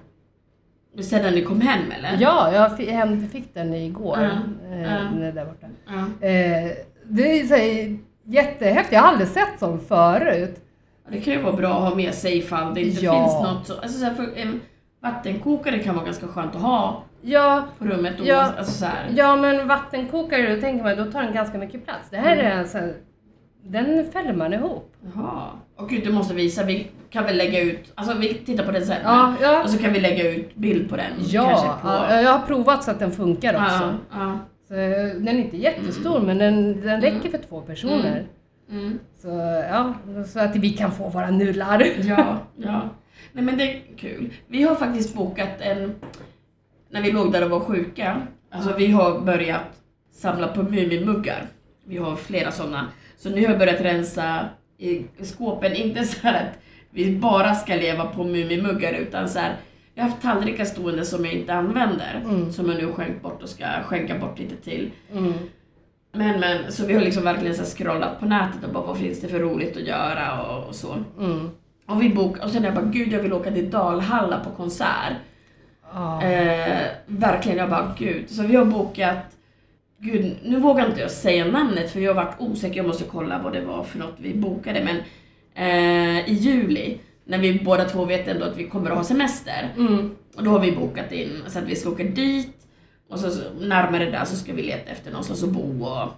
[1.01, 2.17] Sen när ni kom hem eller?
[2.19, 4.17] Ja, jag fick, hem, fick den igår.
[4.21, 4.29] Ja,
[4.75, 5.67] Eh, där borta.
[5.87, 6.27] Ja.
[6.27, 6.71] Eh,
[7.03, 10.61] det är så här, jättehäftigt, jag har aldrig sett sånt förut.
[11.09, 13.13] Det kan ju vara bra att ha med sig ifall det inte Ja.
[13.13, 14.61] finns något så, alltså så här, för en
[15.05, 18.19] vattenkokare kan vara ganska skönt att ha Ja, på rummet.
[18.19, 18.51] Och, Ja.
[18.57, 19.07] alltså så här.
[19.15, 22.09] Ja men vattenkokare, då tänker man då tar den ganska mycket plats.
[22.09, 22.45] Det här Mm.
[22.51, 22.79] är alltså,
[23.63, 24.93] den fäller man ihop.
[25.15, 25.47] Jaha.
[25.75, 26.63] Och gud, du måste visa.
[26.63, 28.97] Vi kan väl lägga ut, alltså vi tittar på den sen.
[29.03, 29.63] Ja, ja.
[29.63, 31.11] Och så kan vi lägga ut bild på den.
[31.19, 31.87] Ja, på...
[31.87, 33.93] ja, jag har provat så att den funkar också.
[34.67, 38.23] Så, den är inte jättestor men den, den räcker för två personer.
[38.71, 38.83] Mm.
[38.85, 38.99] Mm.
[39.21, 39.27] Så
[39.71, 39.93] ja,
[40.27, 41.83] så att vi kan få våra nudlar.
[42.01, 42.81] Ja, ja.
[43.31, 44.33] Nej men det är kul.
[44.47, 45.95] Vi har faktiskt bokat en,
[46.89, 51.47] när vi låg där och var sjuka, alltså vi har börjat samla på Mumimuggar.
[51.85, 52.87] Vi har flera sådana.
[53.17, 56.59] Så nu har jag börjat rensa i skåpen, inte så här att
[56.89, 59.55] vi bara ska leva på Mumimuggar utan så här,
[59.93, 62.51] jag har haft tallrikar stående som jag inte använder, Mm.
[62.51, 64.91] som jag nu skänkt bort och ska skänka bort lite till.
[65.13, 65.33] Mm.
[66.11, 69.21] Men, men, så vi har liksom verkligen så scrollat på nätet och bara vad finns
[69.21, 70.97] det för roligt att göra och, och så.
[71.19, 71.49] Mm.
[71.85, 75.13] Och vi bok och sen jag bara gud jag vill åka till Dalhalla på konsert.
[75.93, 76.23] Ja.
[76.23, 78.29] Eh, verkligen, jag bara gud.
[78.29, 79.17] Så vi har bokat,
[79.97, 83.39] gud nu vågar inte jag säga namnet för jag har varit osäker, jag måste kolla
[83.43, 84.83] vad det var för något vi bokade.
[84.83, 84.97] Men
[85.55, 89.73] eh, i juli, när vi båda två vet ändå att vi kommer att ha semester.
[89.77, 90.15] Mm.
[90.35, 92.55] Och då har vi bokat in så att vi ska åka dit
[93.09, 96.09] och så, närmare där så ska vi leta efter någonstans att bo och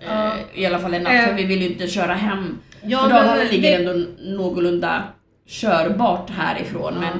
[0.00, 1.26] eh, i alla fall en natt Eh.
[1.26, 2.58] för vi vill ju inte köra hem.
[2.84, 4.06] Ja, Dalarna ligger det- ändå
[4.42, 5.02] någorlunda
[5.46, 7.00] körbart härifrån Ja.
[7.00, 7.18] men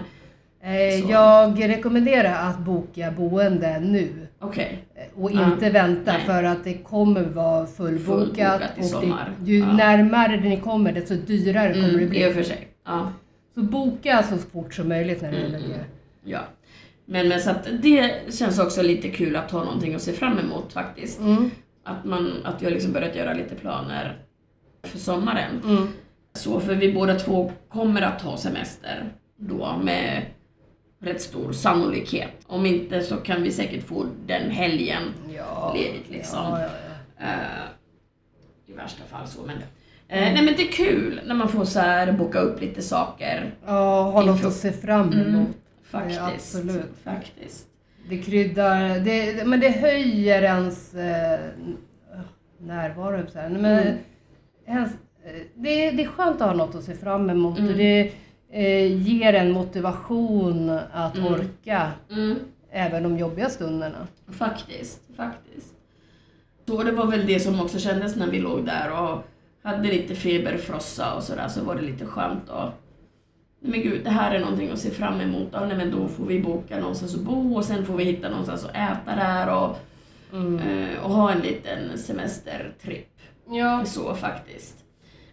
[0.64, 1.10] Eh, Så.
[1.10, 4.08] Jag rekommenderar att boka boende nu
[4.40, 4.84] okej.
[4.94, 6.20] eh, och inte vänta Nej.
[6.26, 8.06] för att det kommer vara fullbokat.
[8.06, 9.30] Fullbokat och sommar.
[9.40, 9.72] det, ju Ja.
[9.72, 12.26] närmare ni kommer desto dyrare kommer det Mm, bli.
[12.28, 12.68] I för sig.
[12.86, 13.12] Ja.
[13.54, 15.84] Så boka så fort som möjligt när det Mm, gäller det.
[16.24, 16.40] ja.
[17.06, 20.38] Men, men så att det känns också lite kul att ha någonting att se fram
[20.38, 21.20] emot faktiskt.
[21.20, 21.50] Mm.
[21.84, 24.16] Att, man, att vi har liksom börjat göra lite planer
[24.82, 25.60] för sommaren.
[25.64, 25.88] Mm.
[26.34, 29.04] Så för vi båda två kommer att ha semester
[29.36, 30.22] då med
[31.00, 32.30] rätt stor sannolikhet.
[32.46, 35.02] Om inte så kan vi säkert få den helgen
[35.36, 35.74] Ja.
[35.76, 36.38] ledigt liksom.
[36.50, 36.68] Ja, ja,
[37.18, 37.24] ja.
[37.26, 37.68] Eh,
[38.66, 39.62] I värsta fall så men eh,
[40.08, 43.54] Nej men det är kul när man får så här boka upp lite saker.
[43.66, 45.48] Ja, ha något att se fram Mm, emot.
[45.90, 46.18] faktiskt.
[46.20, 46.90] Ja, absolut.
[47.04, 47.66] Faktiskt.
[48.08, 51.40] Det kryddar, det- men det höjer ens eh,
[52.58, 53.26] närvaro.
[53.32, 53.48] Så här.
[53.48, 53.96] Men, Mm.
[54.66, 54.84] Eh,
[55.54, 57.58] det, det är skönt att ha något att se fram emot.
[57.58, 57.70] Mm.
[57.70, 58.12] och Det
[58.50, 61.32] eh, ger en motivation att Mm.
[61.32, 62.38] orka Mm.
[62.70, 64.06] även de jobbiga stunderna.
[64.28, 65.74] Faktiskt, faktiskt.
[66.66, 69.18] Så det var väl det som också kändes när vi låg där och
[69.62, 72.42] hade lite feberfrossa och sådär, så var det lite skönt
[73.60, 75.48] Nej men gud, det här är någonting att se fram emot.
[75.52, 78.28] Ja, nej, men då får vi boka någonstans att bo och sen får vi hitta
[78.28, 79.76] någonstans att äta där och,
[80.32, 80.58] Mm.
[80.58, 83.11] eh, och ha en liten semestertripp.
[83.52, 83.84] Ja.
[83.84, 84.84] Så faktiskt.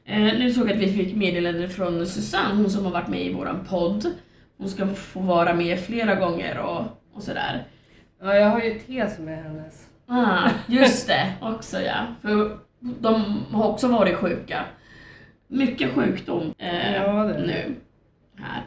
[0.05, 3.21] Eh, nu såg jag att vi fick meddelande från Susanne, hon som har varit med
[3.25, 4.05] i våran podd.
[4.57, 6.81] Hon ska få vara med flera gånger och,
[7.13, 7.63] och sådär.
[8.21, 9.85] ja, jag har ju te som är hennes.
[10.07, 12.05] Ah, just det, också ja.
[12.21, 14.65] För de har också varit sjuka.
[15.47, 17.75] Mycket sjukdom eh, Ja, nu.
[18.37, 18.63] Här.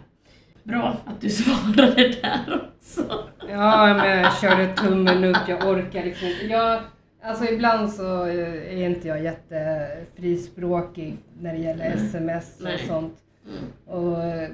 [0.62, 3.24] Bra att du svarade där också.
[3.48, 5.48] Ja, men jag körde tummen upp.
[5.48, 6.44] Jag orkar liksom inte.
[6.46, 6.80] Jag,
[7.22, 12.06] alltså ibland så eh, är inte jag jättefrispråkig när det gäller Nej.
[12.06, 12.84] sms och Nej.
[12.88, 13.14] sånt.
[13.46, 13.64] Mm.
[14.04, 14.48] Och, eh,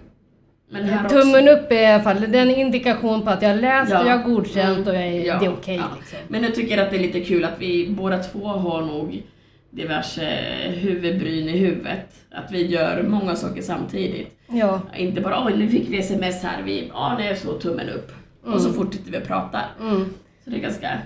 [0.70, 1.20] Men här också.
[1.20, 3.90] tummen upp är i alla fall det är en indikation på att jag har läst
[3.92, 4.00] Ja.
[4.02, 4.88] och jag har godkänt Mm.
[4.88, 5.38] och jag är, Ja.
[5.40, 5.76] det är okej.
[5.76, 5.84] Ja.
[5.98, 6.18] liksom.
[6.28, 9.22] Men jag tycker att det är lite kul att vi båda två har nog
[9.70, 10.26] diverse
[10.66, 12.14] huvudbryn i huvudet.
[12.30, 14.36] Att vi gör många saker samtidigt.
[14.46, 14.80] Ja.
[14.96, 18.12] Inte bara oj nu fick vi sms här, vi, ja det är så tummen upp.
[18.44, 18.80] Och så Mm.
[18.80, 19.60] fortsätter vi att prata.
[19.80, 20.04] Mm.
[20.44, 20.98] Så det är ganska,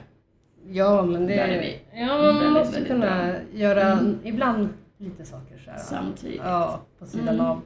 [0.70, 1.34] Ja, men det...
[1.36, 1.78] Där är vi.
[2.00, 3.34] Ja, man Väldigt, måste väldigt kunna bra.
[3.60, 4.18] göra Mm.
[4.24, 5.78] ibland lite saker så här.
[5.78, 6.40] samtidigt.
[6.44, 7.40] Ja, på sidan Mm.
[7.46, 7.60] av.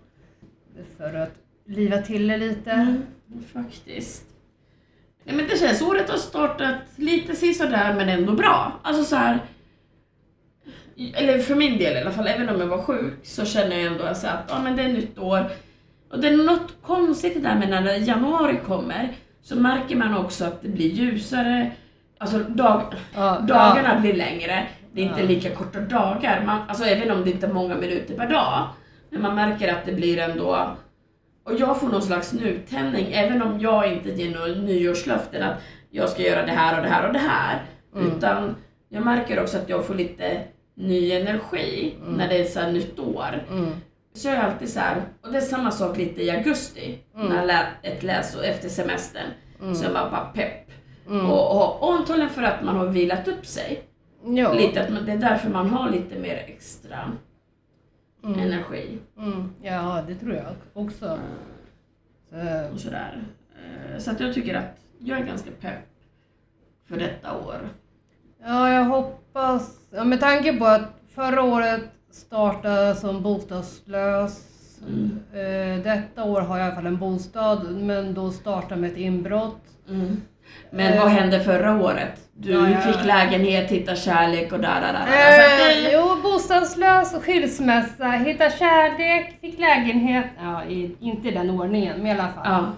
[0.97, 1.33] För att
[1.67, 2.71] liva till det lite.
[2.71, 3.03] Mm,
[3.53, 4.25] faktiskt.
[5.25, 8.73] Nej, men det känns, året har startat lite sisådär men ändå bra.
[8.83, 9.39] Alltså så här.
[11.15, 13.93] Eller för min del i alla fall, även om jag var sjuk så känner jag
[13.93, 15.45] ändå så att ja, men det är nytt år.
[16.11, 20.45] Och det är något konstigt det där med när januari kommer så märker man också
[20.45, 21.71] att det blir ljusare.
[22.19, 22.83] Alltså dag,
[23.15, 24.67] Ja, dagarna blir längre.
[24.93, 25.27] Det är inte Ja.
[25.27, 26.43] lika korta dagar.
[26.47, 28.69] Man, alltså även om det inte är många minuter per dag.
[29.11, 30.77] Men man märker att det blir ändå...
[31.45, 35.57] Och jag får någon slags nytändning, även om jag inte ger några nyårslöften att
[35.91, 37.63] jag ska göra det här och det här och det här.
[37.95, 38.17] Mm.
[38.17, 38.55] Utan
[38.89, 40.41] jag märker också att jag får lite
[40.75, 42.13] ny energi Mm.
[42.15, 43.45] när det är så här nytt år.
[43.51, 43.71] Mm.
[44.15, 47.27] Så jag är alltid så här, och det är samma sak lite i augusti, Mm.
[47.29, 49.27] när jag lä- ett läsår efter semestern.
[49.63, 49.75] Mm.
[49.75, 50.71] Så jag bara, bara pepp.
[51.09, 51.31] Mm.
[51.31, 53.83] Och, och, och antagligen för att man har vilat upp sig.
[54.25, 54.53] ja.
[54.53, 57.13] Lite att man, det är därför man har lite mer extra
[58.25, 58.41] Mm.
[58.41, 58.99] energi.
[59.19, 59.51] Mm.
[59.63, 61.19] Ja, det tror jag också.
[62.31, 62.37] Så,
[62.73, 63.23] Och sådär.
[63.55, 65.89] Eh, Så att jag tycker att jag är ganska pepp
[66.89, 67.69] för detta år.
[68.45, 69.81] ja, jag hoppas...
[69.91, 70.83] Ja, med tanke på att
[71.15, 74.53] förra året startade som bostadslös.
[74.89, 75.19] Mm.
[75.33, 78.99] Eh, detta år har jag i alla fall en bostad, men då startade med ett
[78.99, 79.61] inbrott.
[79.89, 80.21] Mm.
[80.71, 81.01] Men Eh.
[81.03, 82.13] vad hände förra året?
[82.39, 82.77] Du Ja, ja.
[82.81, 85.01] fick lägenhet, hitta kärlek och där, där, där.
[85.01, 90.27] Eh, Så att det, jo, bostadslös, skilsmässa, hitta kärlek, fick lägenhet.
[90.43, 92.45] Ja, i, inte i den ordningen, men i alla fall.
[92.45, 92.73] Ja.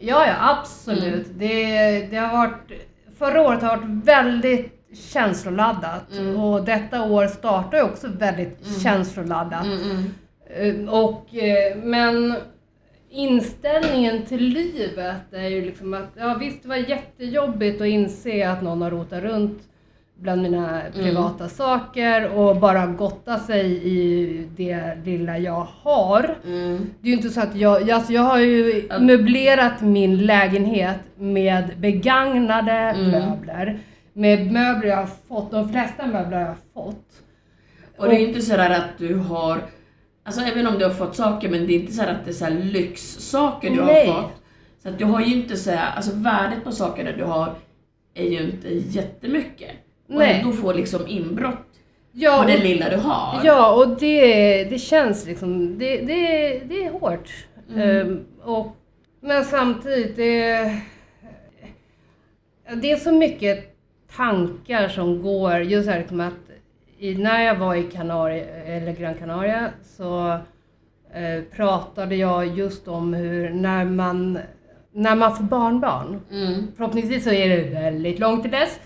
[0.00, 1.26] Ja, ja absolut.
[1.38, 2.72] Det, det har varit,
[3.18, 4.74] förra året har varit väldigt
[5.12, 6.36] känsloladdat Mm.
[6.40, 9.64] och detta år startar också väldigt känsloladdat.
[9.64, 10.84] Mm, mm.
[10.86, 12.34] Eh, Och, eh, men
[13.10, 18.62] inställningen till livet är ju liksom att, ja visst det var jättejobbigt att inse att
[18.62, 19.62] någon har rotat runt
[20.20, 26.36] bland mina privata saker och bara gotta sig i det lilla jag har.
[26.46, 26.86] Mm.
[27.00, 31.64] Det är ju inte så att jag, alltså jag har ju möblerat min lägenhet med
[31.78, 33.10] begagnade Mm.
[33.10, 33.78] möbler.
[34.12, 37.04] Med möbler jag har fått, de flesta möbler jag har fått.
[37.96, 39.60] Och det är inte sådär att du har,
[40.28, 42.34] alltså även om du har fått saker, men det är inte så att det är
[42.34, 44.06] så lyxsaker du Nej.
[44.06, 44.32] har fått.
[44.82, 47.54] Så att du har ju inte så här, alltså värdet på sakerna du har
[48.14, 49.70] är ju inte jättemycket.
[50.08, 50.40] Och Nej.
[50.40, 51.64] ändå får liksom inbrott
[52.12, 53.40] Ja, på det lilla du har.
[53.44, 57.30] Ja, och det, det känns liksom, det, det, det är hårt.
[57.70, 58.00] Mm.
[58.00, 58.76] Ehm, och,
[59.20, 60.72] men samtidigt, det,
[62.82, 63.76] det är så mycket
[64.16, 66.47] tankar som går, just här liksom att
[66.98, 70.30] i, när jag var i Canaria, eller Gran Canaria så
[71.14, 74.38] eh, pratade jag just om hur när man,
[74.92, 76.66] när man får barnbarn, Mm.
[76.76, 78.80] Förhoppningsvis så är det väldigt långt till dess.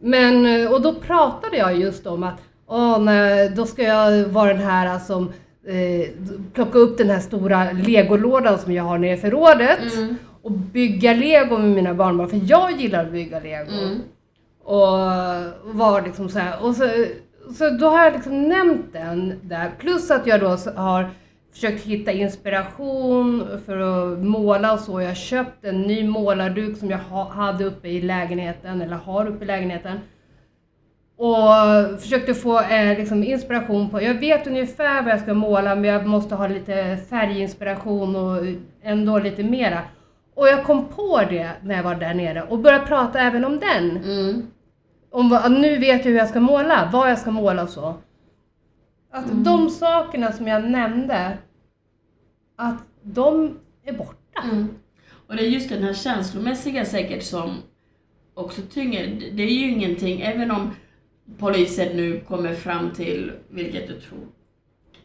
[0.00, 4.52] Men, eh, och då pratade jag just om att åh, nej, då ska jag vara
[4.54, 5.32] den här som
[5.66, 6.08] eh,
[6.52, 10.16] plocka upp den här stora legolådan som jag har nere i förrådet Mm.
[10.42, 13.70] och bygga lego med mina barnbarn, för jag gillar att bygga lego.
[13.72, 13.98] Mm.
[14.64, 14.88] Och
[15.74, 16.84] var liksom så här, och så,
[17.52, 21.10] så då har jag liksom nämnt den där, plus att jag då har
[21.52, 25.00] försökt hitta inspiration för att måla och så.
[25.00, 29.44] Jag har köpt en ny målarduk som jag hade uppe i lägenheten, eller har uppe
[29.44, 29.98] i lägenheten.
[31.16, 35.84] Och försökte få eh, liksom inspiration på, jag vet ungefär vad jag ska måla men
[35.84, 38.46] jag måste ha lite färginspiration och
[38.82, 39.80] ändå lite mera.
[40.34, 43.60] Och jag kom på det när jag var där nere och började prata även om
[43.60, 43.90] den.
[43.90, 44.46] Mm.
[45.14, 47.94] Om vad, nu vet jag hur jag ska måla, vad jag ska måla och så.
[49.10, 51.38] Att de sakerna som jag nämnde,
[52.56, 54.42] att de är borta.
[54.44, 54.68] Mm.
[55.26, 57.56] Och det är just den här känslomässiga säkert som
[58.34, 59.06] också tynger.
[59.32, 60.70] Det är ju ingenting, även om
[61.38, 64.20] polisen nu kommer fram till, vilket jag tror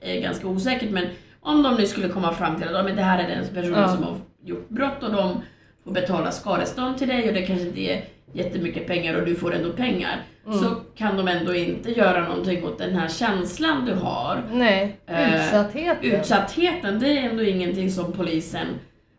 [0.02, 1.08] är ganska osäkert, men
[1.39, 3.88] om de nu skulle komma fram till att det här är den personen Ja.
[3.88, 5.41] som har gjort brott och de
[5.84, 9.54] får betala skadestånd till dig och det kanske inte är jättemycket pengar och du får
[9.56, 10.22] ändå pengar.
[10.46, 14.44] Så kan de ändå inte göra någonting åt den här känslan du har.
[14.52, 16.12] Nej, Eh, utsattheten.
[16.12, 18.68] Utsattheten, det är ändå ingenting som polisen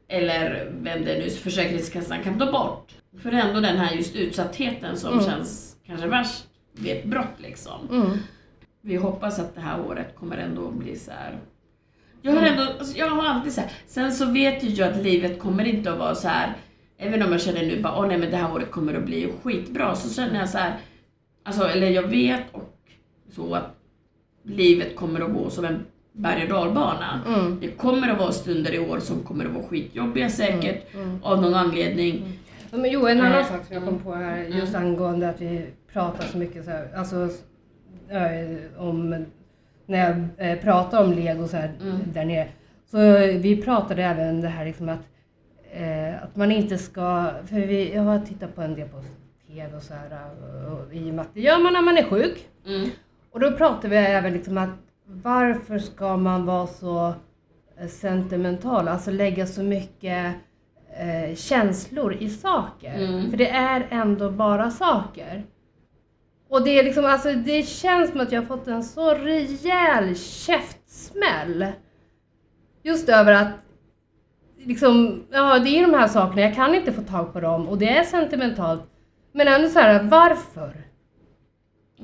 [0.08, 2.88] eller vem det är nu, Försäkringskassan kan ta bort.
[3.22, 5.24] För det är ändå den här just utsattheten som Mm.
[5.24, 7.88] känns kanske värst vid ett brott liksom.
[7.90, 8.10] Mm.
[8.82, 11.38] Vi hoppas att det här året kommer ändå bli så här.
[12.22, 13.70] Jag har ändå, alltså jag har alltid så här.
[13.86, 16.52] sen så vet ju jag att livet kommer inte att vara så här.
[17.00, 19.32] Även om jag känner nu bara, åh nej men det här året kommer att bli
[19.42, 20.74] skitbra, så känner jag så här.
[21.42, 22.76] alltså eller jag vet och
[23.30, 23.76] så att
[24.42, 27.20] livet kommer att gå som en berg och dalbana.
[27.26, 27.58] Mm.
[27.60, 31.18] Det kommer att vara stunder i år som kommer att vara skitjobbiga säkert, Mm.
[31.22, 32.38] av någon anledning.
[32.70, 35.40] Ja, Men jo, en annan Eh, sak som jag kom på här, just angående att
[35.40, 37.28] vi pratar så mycket så här, alltså
[38.08, 39.24] eh, om,
[39.86, 39.98] när
[40.38, 41.96] jag eh, pratar om lego så här Mm.
[42.12, 42.48] där nere.
[42.90, 42.98] Så
[43.38, 44.98] vi pratade även det här liksom att,
[45.72, 49.02] eh, att man inte ska, för vi, jag har tittat på en del på
[49.46, 50.30] TV och så här,
[50.70, 52.48] och, i och med att det gör man när man är sjuk.
[52.66, 52.90] Mm.
[53.30, 54.70] Och då pratar vi även liksom att
[55.04, 57.14] varför ska man vara så
[57.80, 60.34] eh, sentimental, alltså lägga så mycket
[60.96, 62.94] eh, känslor i saker.
[62.94, 63.30] Mm.
[63.30, 65.44] För det är ändå bara saker.
[66.48, 70.16] Och det är liksom, alltså det känns som att jag har fått en så rejäl
[70.16, 71.66] käftsmäll.
[72.82, 73.48] Just över att
[74.64, 77.78] liksom, ja det är de här sakerna, jag kan inte få tag på dem och
[77.78, 78.82] det är sentimentalt.
[79.32, 80.72] Men ändå så här, varför?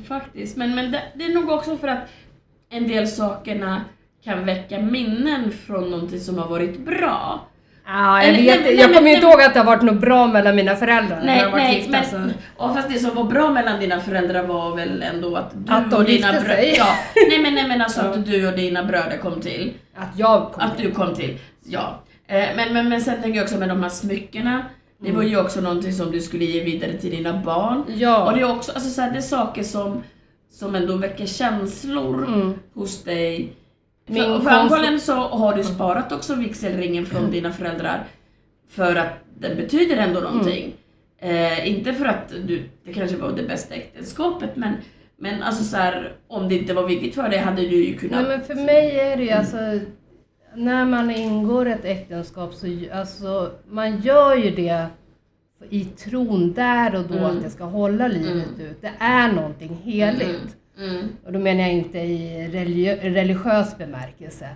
[0.09, 2.09] Faktiskt, men, men det, det är nog också för att
[2.71, 3.81] en del sakerna
[4.25, 7.41] kan väcka minnen från någonting som har varit bra.
[7.89, 9.83] Ja, jag Eller- vet nej, Jag nej, kommer ju inte ihåg att det har varit
[9.83, 11.17] något bra mellan mina föräldrar.
[11.17, 12.35] när Nej, jag var nej, gifta, men, så.
[12.57, 15.93] och fast det som var bra mellan dina föräldrar var väl ändå att du Att
[15.95, 16.75] och dina bröder...
[16.79, 16.87] Ja,
[17.29, 18.07] nej men, nej men alltså Ja.
[18.11, 19.73] att du och dina bröder kom till.
[19.97, 22.01] Att jag kom Att du kom till, ja.
[22.27, 24.65] Eh, Men, men, men sen tänker jag också med de här smyckena,
[24.99, 27.85] det var ju också någonting som du skulle ge vidare till dina barn.
[27.97, 28.25] Ja.
[28.27, 30.03] Och det är också, alltså så här, det är saker som,
[30.51, 32.55] som ändå väcker känslor Mm.
[32.75, 33.53] hos dig.
[34.07, 38.05] Min För, antagligen så har du sparat också vigselringen från dina föräldrar
[38.71, 40.75] för att den betyder ändå någonting.
[41.19, 44.75] Eh, inte för att du, det kanske var det bästa äktenskapet men,
[45.19, 48.23] Men alltså så här, om det inte var viktigt för dig hade du ju kunnat...
[48.27, 49.57] Nej men för mig är det ju alltså,
[50.57, 54.87] när man ingår ett äktenskap så, alltså, man gör ju det
[55.71, 57.25] i tron där och då Mm.
[57.37, 58.81] att det ska hålla livet ut.
[58.81, 60.57] Det är någonting heligt.
[60.79, 61.05] Mm.
[61.25, 64.49] Och då menar jag inte i religi- religiös bemärkelse.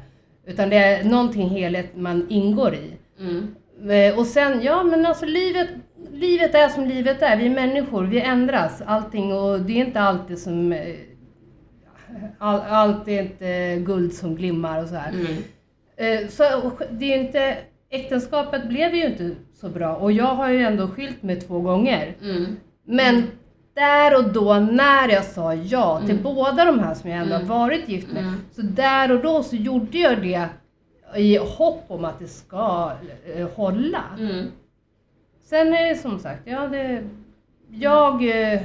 [0.46, 2.92] Utan det är någonting heligt man ingår i.
[3.20, 3.54] Mm.
[3.90, 5.68] Eh, Och sen, ja men alltså livet,
[6.12, 7.36] livet är som livet är.
[7.36, 8.82] Vi är människor, vi ändras.
[8.86, 10.72] Allting och det är inte alltid som...
[10.72, 10.94] eh,
[12.38, 15.12] All, allt är inte guld som glimmar och så här.
[16.00, 16.22] Mm.
[16.24, 17.58] Eh, Så det är inte,
[17.90, 22.14] äktenskapet blev ju inte så bra och jag har ju ändå skilt mig två gånger.
[22.22, 22.56] Mm.
[22.84, 23.30] Men
[23.74, 26.22] där och då när jag sa ja till Mm.
[26.22, 27.48] båda de här som jag ändå Mm.
[27.50, 28.22] har varit gift med.
[28.22, 28.34] Mm.
[28.52, 30.48] Så där och då så gjorde jag det
[31.16, 32.92] i hopp om att det ska
[33.36, 34.04] eh, hålla.
[34.18, 34.46] Mm.
[35.44, 37.02] Sen är det som sagt, ja det,
[37.70, 38.62] jag, eh,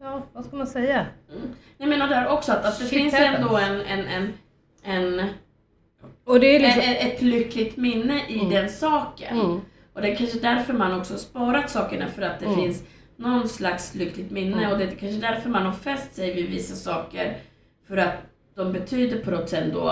[0.00, 1.06] ja vad ska man säga?
[1.78, 3.36] Jag menar där också att, att det Shit finns happens.
[3.38, 4.32] ändå en, en, en,
[4.84, 5.28] en,
[6.26, 8.50] Och det är liksom, ett, ett lyckligt minne i Mm.
[8.50, 9.40] den saken.
[9.40, 9.60] mm,
[9.92, 12.58] Och det är kanske därför man också har sparat sakerna för att det Mm.
[12.60, 12.82] finns
[13.16, 14.70] någon slags lyckligt minne Mm.
[14.72, 17.36] och det är kanske därför man har fäst sig vid vissa saker
[17.88, 18.14] för att
[18.54, 19.88] de betyder på något sätt då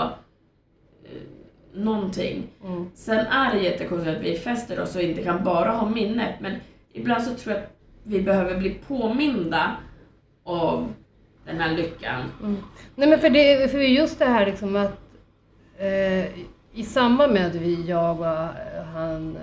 [1.03, 1.09] eh,
[1.73, 2.47] någonting.
[2.63, 6.35] mm, Sen är det jättekonstigt att vi fäster oss och inte kan bara ha minnet
[6.39, 6.53] men
[6.93, 7.71] ibland så tror jag att
[8.03, 9.71] vi behöver bli påminda
[10.43, 10.93] av
[11.45, 12.21] den här lyckan.
[12.41, 12.57] mm.
[12.95, 15.01] Nej men för, det, för just det här liksom att
[15.77, 16.25] eh,
[16.73, 19.41] i samband med att vi, jag och eh, han, eh,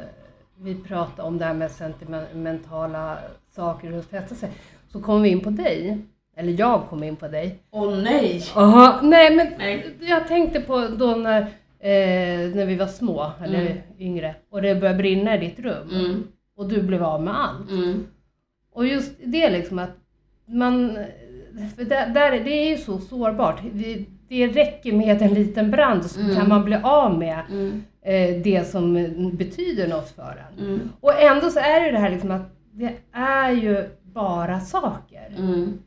[0.60, 3.18] vi pratade om det här med sentimentala
[3.50, 4.50] saker och fästa sig,
[4.92, 5.98] så kom vi in på dig.
[6.36, 7.58] Eller jag kom in på dig.
[7.70, 8.42] Åh nej!
[8.54, 9.94] Aha, nej men Nej.
[10.00, 11.40] jag tänkte på då när,
[11.78, 13.76] eh, när vi var små, eller Mm.
[13.98, 15.88] yngre, och det började brinna i ditt rum.
[15.92, 16.26] Mm,
[16.56, 17.70] Och du blev av med allt.
[17.70, 18.06] mm,
[18.72, 19.90] Och just det liksom att
[20.46, 20.98] man,
[21.76, 23.60] för där, där, det är ju så sårbart.
[23.72, 26.36] Det, det räcker med en liten brand så Mm.
[26.36, 28.94] kan man bli av med mm, eh, det som
[29.36, 30.66] betyder något för en.
[30.66, 34.60] mm, Och ändå så är det ju det här liksom att det är ju bara
[34.60, 35.34] saker.
[35.38, 35.78] mm.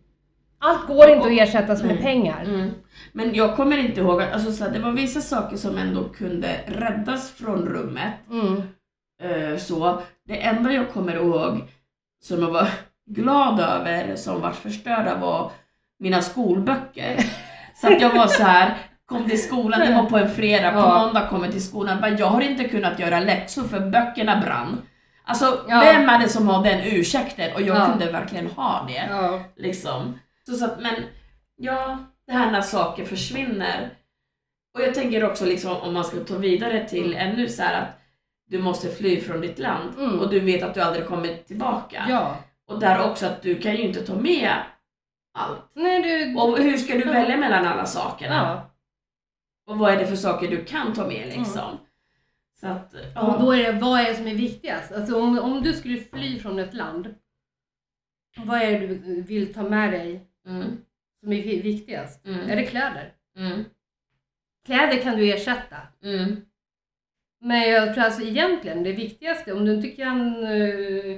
[0.59, 2.03] Allt går inte att ersättas med Nej.
[2.03, 2.43] pengar.
[2.45, 2.69] Mm.
[3.13, 6.47] Men jag kommer inte ihåg, att- alltså, så det var vissa saker som ändå kunde
[6.67, 8.13] räddas från rummet.
[8.31, 8.61] Mm.
[9.23, 11.61] Eh, så det enda jag kommer ihåg
[12.23, 12.67] som jag var
[13.09, 15.51] glad över, som var förstörda, var
[15.99, 17.15] mina skolböcker.
[17.76, 20.78] Så att jag var så här, kom till skolan, det var på en fredag, på
[20.80, 20.99] Ja.
[21.05, 24.82] måndag kom jag till skolan, bara, jag har inte kunnat göra läxor för böckerna brann.
[25.26, 25.80] Alltså, Ja.
[25.80, 27.53] vem är det som har den ursäkten?
[27.53, 27.86] Och jag Ja.
[27.86, 29.07] kunde verkligen ha det.
[29.09, 29.39] Ja.
[29.57, 30.19] Liksom.
[30.45, 30.93] Så, så att, men
[31.57, 31.97] ja,
[32.28, 33.89] det här när saker försvinner.
[34.76, 37.99] Och jag tänker också liksom om man ska ta vidare till ännu så här att
[38.49, 40.19] du måste fly från ditt land Mm.
[40.19, 42.05] och du vet att du aldrig kommer tillbaka.
[42.09, 42.36] ja.
[42.67, 44.53] Och där också att du kan ju inte ta med
[45.36, 45.61] allt.
[45.73, 46.36] Nej, du...
[46.41, 48.33] Och hur ska du välja mellan alla sakerna?
[48.36, 48.71] ja.
[49.67, 51.77] Och vad är det för saker du kan ta med liksom?
[52.59, 53.38] Så att, Och ja.
[53.39, 54.91] då är det, vad är det som är viktigast?
[54.91, 57.15] Alltså om, om du skulle fly från ett land,
[58.38, 60.77] vad är det du vill ta med dig Mm,
[61.19, 62.25] som är vi- viktigast?
[62.25, 63.13] mm, Är det kläder?
[63.38, 63.63] mm,
[64.65, 65.77] Kläder kan du ersätta.
[66.03, 66.36] mm,
[67.41, 71.17] Men jag tror alltså egentligen det viktigaste, om du inte kan eh,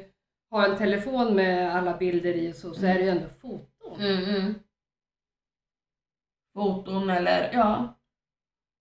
[0.49, 3.67] ha en telefon med alla bilder i och så, så är det ju ändå foton.
[3.99, 4.53] Mm, mm.
[6.53, 7.93] Foton eller, ja.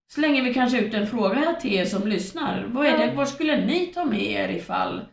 [0.08, 2.64] Slänger vi kanske ut en fråga till er som lyssnar.
[2.66, 5.04] Vad är det, vad skulle ni ta med er ifall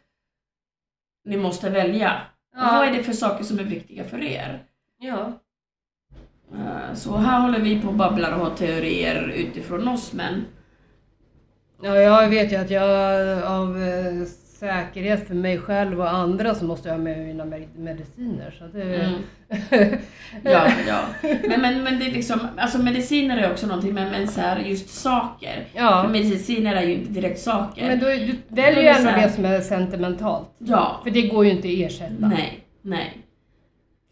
[1.26, 2.22] ni måste välja?
[2.54, 2.74] Och Ja.
[2.78, 4.66] vad är det för saker som är viktiga för er?
[4.98, 5.40] Ja.
[6.54, 10.46] Eh, Så här håller vi på och babblar och har teorier utifrån oss men
[11.82, 14.26] ja, jag vet ju att jag av eh,
[14.64, 18.56] säkerhet för mig själv och andra så måste jag ha med mina med- mediciner.
[18.60, 18.96] Så det...
[18.96, 19.22] mm.
[20.44, 21.00] Ja, ja.
[21.22, 24.60] Men, men, men det är liksom, alltså mediciner är också någonting, men, men så här,
[24.60, 25.68] just saker.
[25.72, 26.08] För ja.
[26.08, 27.88] mediciner är ju inte direkt saker.
[27.88, 30.50] Men du, du Då väljer ju ändå det som är sentimentalt.
[30.58, 32.28] Ja, För det går ju inte att ersätta.
[32.28, 33.18] nej, nej.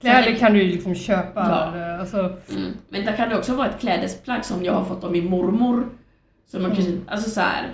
[0.02, 1.72] Kläder kan du ju liksom köpa.
[1.76, 2.00] Ja.
[2.00, 2.18] Alltså,
[2.56, 2.72] Mm.
[2.90, 5.90] Men det kan det också vara ett klädesplagg som jag har fått av min mormor.
[6.48, 6.84] Som man Mm.
[6.84, 7.68] kanske, alltså så här,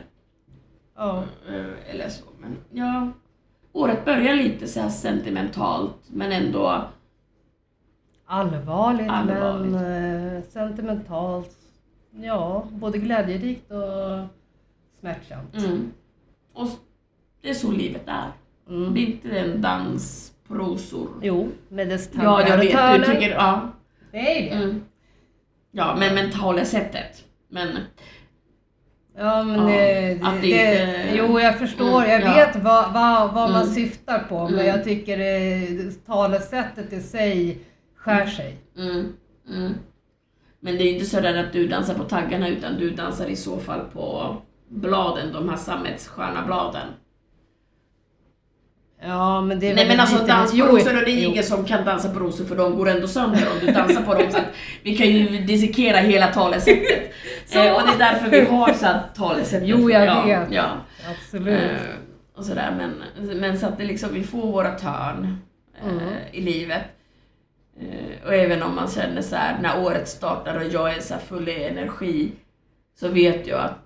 [0.98, 1.24] ja.
[1.50, 2.24] eh, eller så.
[2.48, 3.12] Men ja,
[3.74, 6.82] året börjar lite så sentimentalt, men ändå,
[8.26, 9.72] Allvarligt, Allvarligt.
[9.72, 11.52] men eh, sentimentalt.
[12.12, 14.28] Ja, både glädjerikt och
[15.00, 15.56] smärtsamt.
[15.56, 15.92] mm.
[16.54, 16.68] Och
[17.42, 18.32] det är så livet är.
[18.70, 18.94] Mm.
[18.94, 21.10] Det är inte en dans, prosor.
[21.22, 23.70] Jo, med dess Ja, jag vet, tankar du tycker, ja.
[24.12, 24.64] Det är det.
[24.64, 24.82] Mm.
[25.72, 27.26] Ja, men mentala sättet.
[27.48, 27.68] Men
[29.20, 32.04] Ja, men Ja, det, att det det, inte- Jo, jag förstår.
[32.04, 32.34] Mm, jag ja.
[32.36, 33.74] vet vad, vad, vad man Mm.
[33.74, 34.44] syftar på.
[34.44, 34.66] Men Mm.
[34.68, 37.58] jag tycker eh, talesättet i sig
[37.96, 38.58] skär sig.
[38.78, 39.14] Mm.
[39.50, 39.74] Mm.
[40.60, 43.58] Men det är inte sådär att du dansar på taggarna utan du dansar i så
[43.60, 44.36] fall på
[44.70, 46.88] bladen, de här sammetsstjärna bladen.
[49.02, 51.26] Ja, men det är Nej men alltså lite- dans på Jo, rosor, och det är
[51.28, 54.14] ingen som kan dansa på rosor för de går ändå sönder om du dansar på
[54.14, 54.32] dem.
[54.32, 54.38] Så
[54.84, 57.12] vi kan ju dissekera hela talesättet.
[57.46, 57.60] Så.
[57.64, 59.64] eh, och det är därför vi har så talesätt.
[59.66, 60.52] Jo, jag ja, vet.
[60.52, 60.66] Ja.
[61.12, 61.62] Absolut.
[61.64, 61.78] Eh,
[62.36, 63.04] och sådär, men,
[63.40, 65.38] men så att det liksom, vi får våra törn
[65.84, 66.04] eh, Mm.
[66.32, 66.82] i livet.
[67.80, 71.16] Eh, och även om man känner så här när året startar och jag är så
[71.28, 72.32] full i energi
[73.00, 73.80] så vet jag att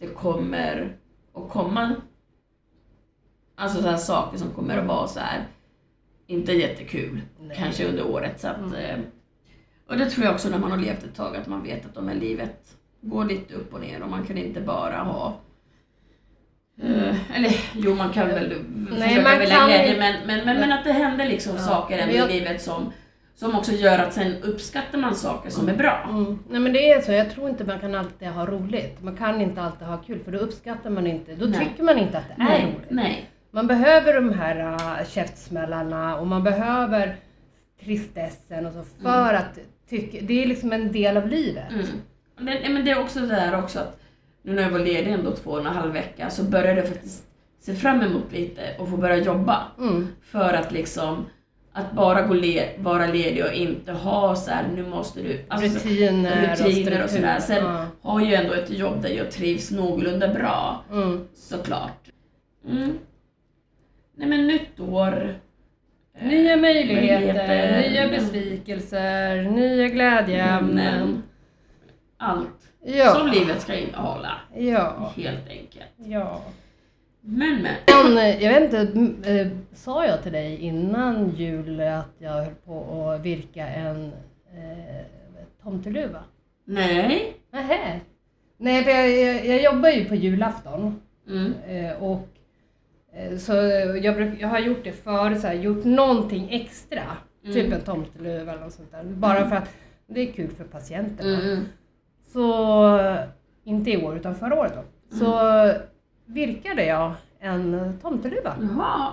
[0.00, 0.96] det kommer
[1.34, 1.94] att komma
[3.56, 5.44] alltså så här saker som kommer att vara så här
[6.26, 7.56] inte jättekul Nej.
[7.56, 8.40] kanske under året.
[8.40, 8.74] Så att, Mm.
[8.74, 8.96] eh,
[9.88, 11.94] och det tror jag också när man har levt ett tag att man vet att
[11.94, 15.40] de här livet går lite upp och ner och man kan inte bara ha
[16.82, 18.48] eh, eller jo, man kan väl
[18.88, 21.98] försöka man välja kan glädje, men, men, men, men att det händer liksom Ja, saker
[21.98, 22.92] ändå jag- i livet som,
[23.34, 26.06] som också gör att sen uppskattar man saker som är bra.
[26.10, 26.38] Mm.
[26.50, 29.02] Nej men det är så, jag tror inte man kan alltid ha roligt.
[29.02, 31.58] Man kan inte alltid ha kul för då uppskattar man inte, då Nej.
[31.68, 32.90] tycker man inte att det är Nej, roligt.
[32.90, 33.30] nej.
[33.50, 34.56] Man behöver de här
[35.00, 37.16] uh, käftsmällarna och man behöver
[37.84, 41.72] tristessen och så för att tycka, det är liksom en del av livet.
[41.72, 41.86] Mm.
[42.38, 44.00] Det, men det är också det där också att
[44.42, 47.24] nu när jag var ledig ändå två och en halv vecka så började jag faktiskt
[47.60, 49.62] se fram emot lite och få börja jobba.
[49.78, 50.08] Mm.
[50.22, 51.26] För att liksom,
[51.72, 55.44] att bara gå le, vara ledig och inte ha så här, nu måste du...
[55.48, 57.40] alltså, rutiner, och rutiner och sådär.
[57.40, 57.86] Sen Ja.
[58.02, 61.20] har ju ändå ett jobb där jag trivs någorlunda bra, Mm.
[61.34, 62.00] såklart.
[62.70, 62.98] Mm.
[64.18, 65.38] Nej men nytt år.
[66.14, 71.22] eh, Nya möjligheter, möjligheter, nya besvikelser, nya glädjeämnen.
[72.16, 72.48] Allt
[72.84, 73.14] Ja.
[73.14, 75.12] som livet ska innehålla, Ja.
[75.16, 75.90] helt enkelt.
[75.96, 76.40] ja.
[77.20, 78.18] Men men.
[78.18, 83.10] Eh, jag vet inte, eh, sa jag till dig innan jul att jag höll på
[83.10, 84.12] att virka en
[84.54, 85.04] eh,
[85.62, 86.24] tomteluva?
[86.64, 87.32] Nej.
[87.50, 88.00] Nähä.
[88.58, 91.00] Nej, för jag, jag, jag jobbar ju på julafton.
[91.28, 91.52] Mm.
[92.00, 92.28] Och
[93.38, 93.52] så
[94.02, 97.02] jag, bruk, jag har gjort det förut, så här, gjort någonting extra.
[97.44, 97.54] Mm.
[97.54, 99.04] Typ en tomteluva eller något sånt där.
[99.04, 99.70] Bara för att
[100.06, 101.40] det är kul för patienterna.
[101.42, 101.64] Mm.
[102.32, 102.98] Så,
[103.64, 105.16] inte i år utan förra året då.
[105.16, 105.40] Så
[106.26, 108.56] virkade jag en tomteluva.
[108.60, 109.12] Jaha.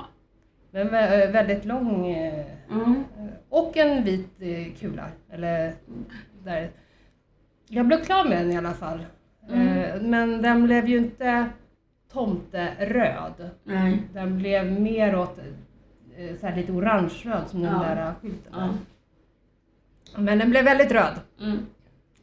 [0.71, 3.03] Men vä- väldigt lång eh, Mm.
[3.49, 5.07] och en vit eh, kula.
[5.31, 5.73] Eller
[6.43, 6.69] där.
[7.67, 9.05] Jag blev klar med den i alla fall.
[9.49, 9.67] Mm.
[9.67, 11.45] Eh, Men den blev ju inte
[12.13, 13.49] tomteröd.
[13.63, 14.03] Nej.
[14.13, 15.37] Den blev mer åt
[16.17, 17.79] eh, så här lite orangeröd som den Ja.
[17.79, 18.53] där eh, skylten.
[18.53, 18.69] Ja.
[20.17, 21.13] Men den blev väldigt röd.
[21.41, 21.57] Mm.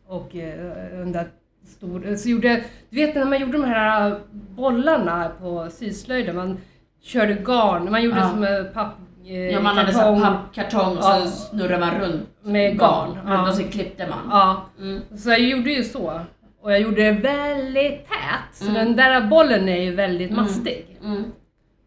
[0.07, 1.27] Och eh, den där
[1.67, 6.59] stor, så gjorde, du vet när man gjorde de här bollarna på syslöjden, man
[7.03, 8.29] körde garn, man gjorde Ja.
[8.31, 12.79] som en papp, eh, Ja, man hade kartong pappkartong och så snurrar man runt med
[12.79, 13.09] garn.
[13.09, 13.49] runt Ja.
[13.49, 14.19] och så klippte man.
[14.31, 15.01] Ja, Mm.
[15.17, 16.21] så jag gjorde ju så.
[16.63, 18.75] Och jag gjorde det väldigt tät, så Mm.
[18.75, 20.43] den där bollen är ju väldigt Mm.
[20.43, 20.99] mastig.
[21.05, 21.25] Mm.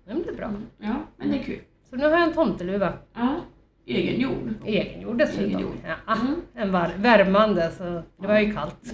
[0.07, 0.51] Den blev bra.
[0.77, 1.59] Ja, men det är kul.
[1.89, 3.35] Så nu har jag en tomteluva, Ja.
[3.87, 4.53] Egengjord.
[4.65, 5.45] egengjord dessutom.
[5.45, 5.75] Egengjord.
[6.07, 6.41] Ja, Mm.
[6.55, 7.83] en var- värmande, så
[8.21, 8.93] det var ju kallt.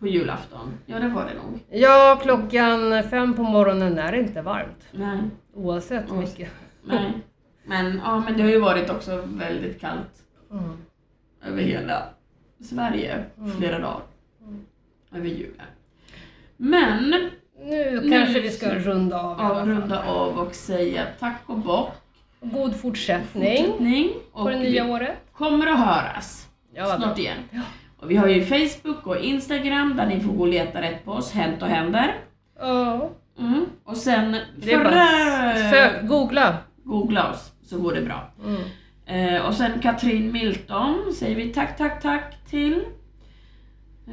[0.00, 0.72] På julafton.
[0.86, 1.58] Ja, det var det nog.
[1.70, 4.86] Ja, klockan fem på morgonen är det inte varmt.
[4.92, 5.18] Nej.
[5.54, 6.38] Oavsett Oavsett.
[6.38, 6.52] mycket.
[6.84, 7.12] Nej.
[7.64, 10.62] Men, ja, men det har ju varit också väldigt kallt Mm.
[11.46, 12.02] över hela
[12.60, 13.50] Sverige Mm.
[13.50, 14.00] flera dagar.
[15.14, 15.66] Över julen.
[16.56, 17.14] Men,
[17.64, 19.56] Nu kanske vi ska ska- runda av fall.
[19.56, 21.90] avrunda av och säga tack och bock.
[22.40, 24.12] God fortsättning Fortsättning.
[24.32, 25.16] på Och det nya året.
[25.32, 26.48] kommer att höras.
[26.74, 27.38] Ja, snart igen.
[27.98, 31.12] Och vi har ju Facebook och Instagram där ni får gå och leta rätt på
[31.12, 32.14] oss, Hänt och händer.
[32.58, 33.10] Ja.
[33.38, 33.66] Mm.
[33.84, 35.06] Och sen förra...
[35.70, 36.56] sök, googla.
[36.84, 38.30] Googla oss så går det bra.
[38.44, 38.62] Mm.
[39.36, 42.84] Eh, och sen Katrin Milton säger vi tack, tack, tack till.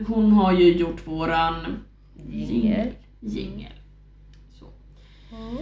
[0.08, 1.80] Hon har ju gjort våran
[3.22, 3.68] jingel.
[4.60, 4.66] Så.
[5.36, 5.58] Mm.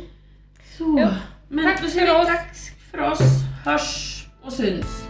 [0.78, 1.14] Så.
[1.48, 2.56] Men tack, säger vi tack
[2.92, 3.20] för oss.
[3.66, 5.05] Hörs och syns.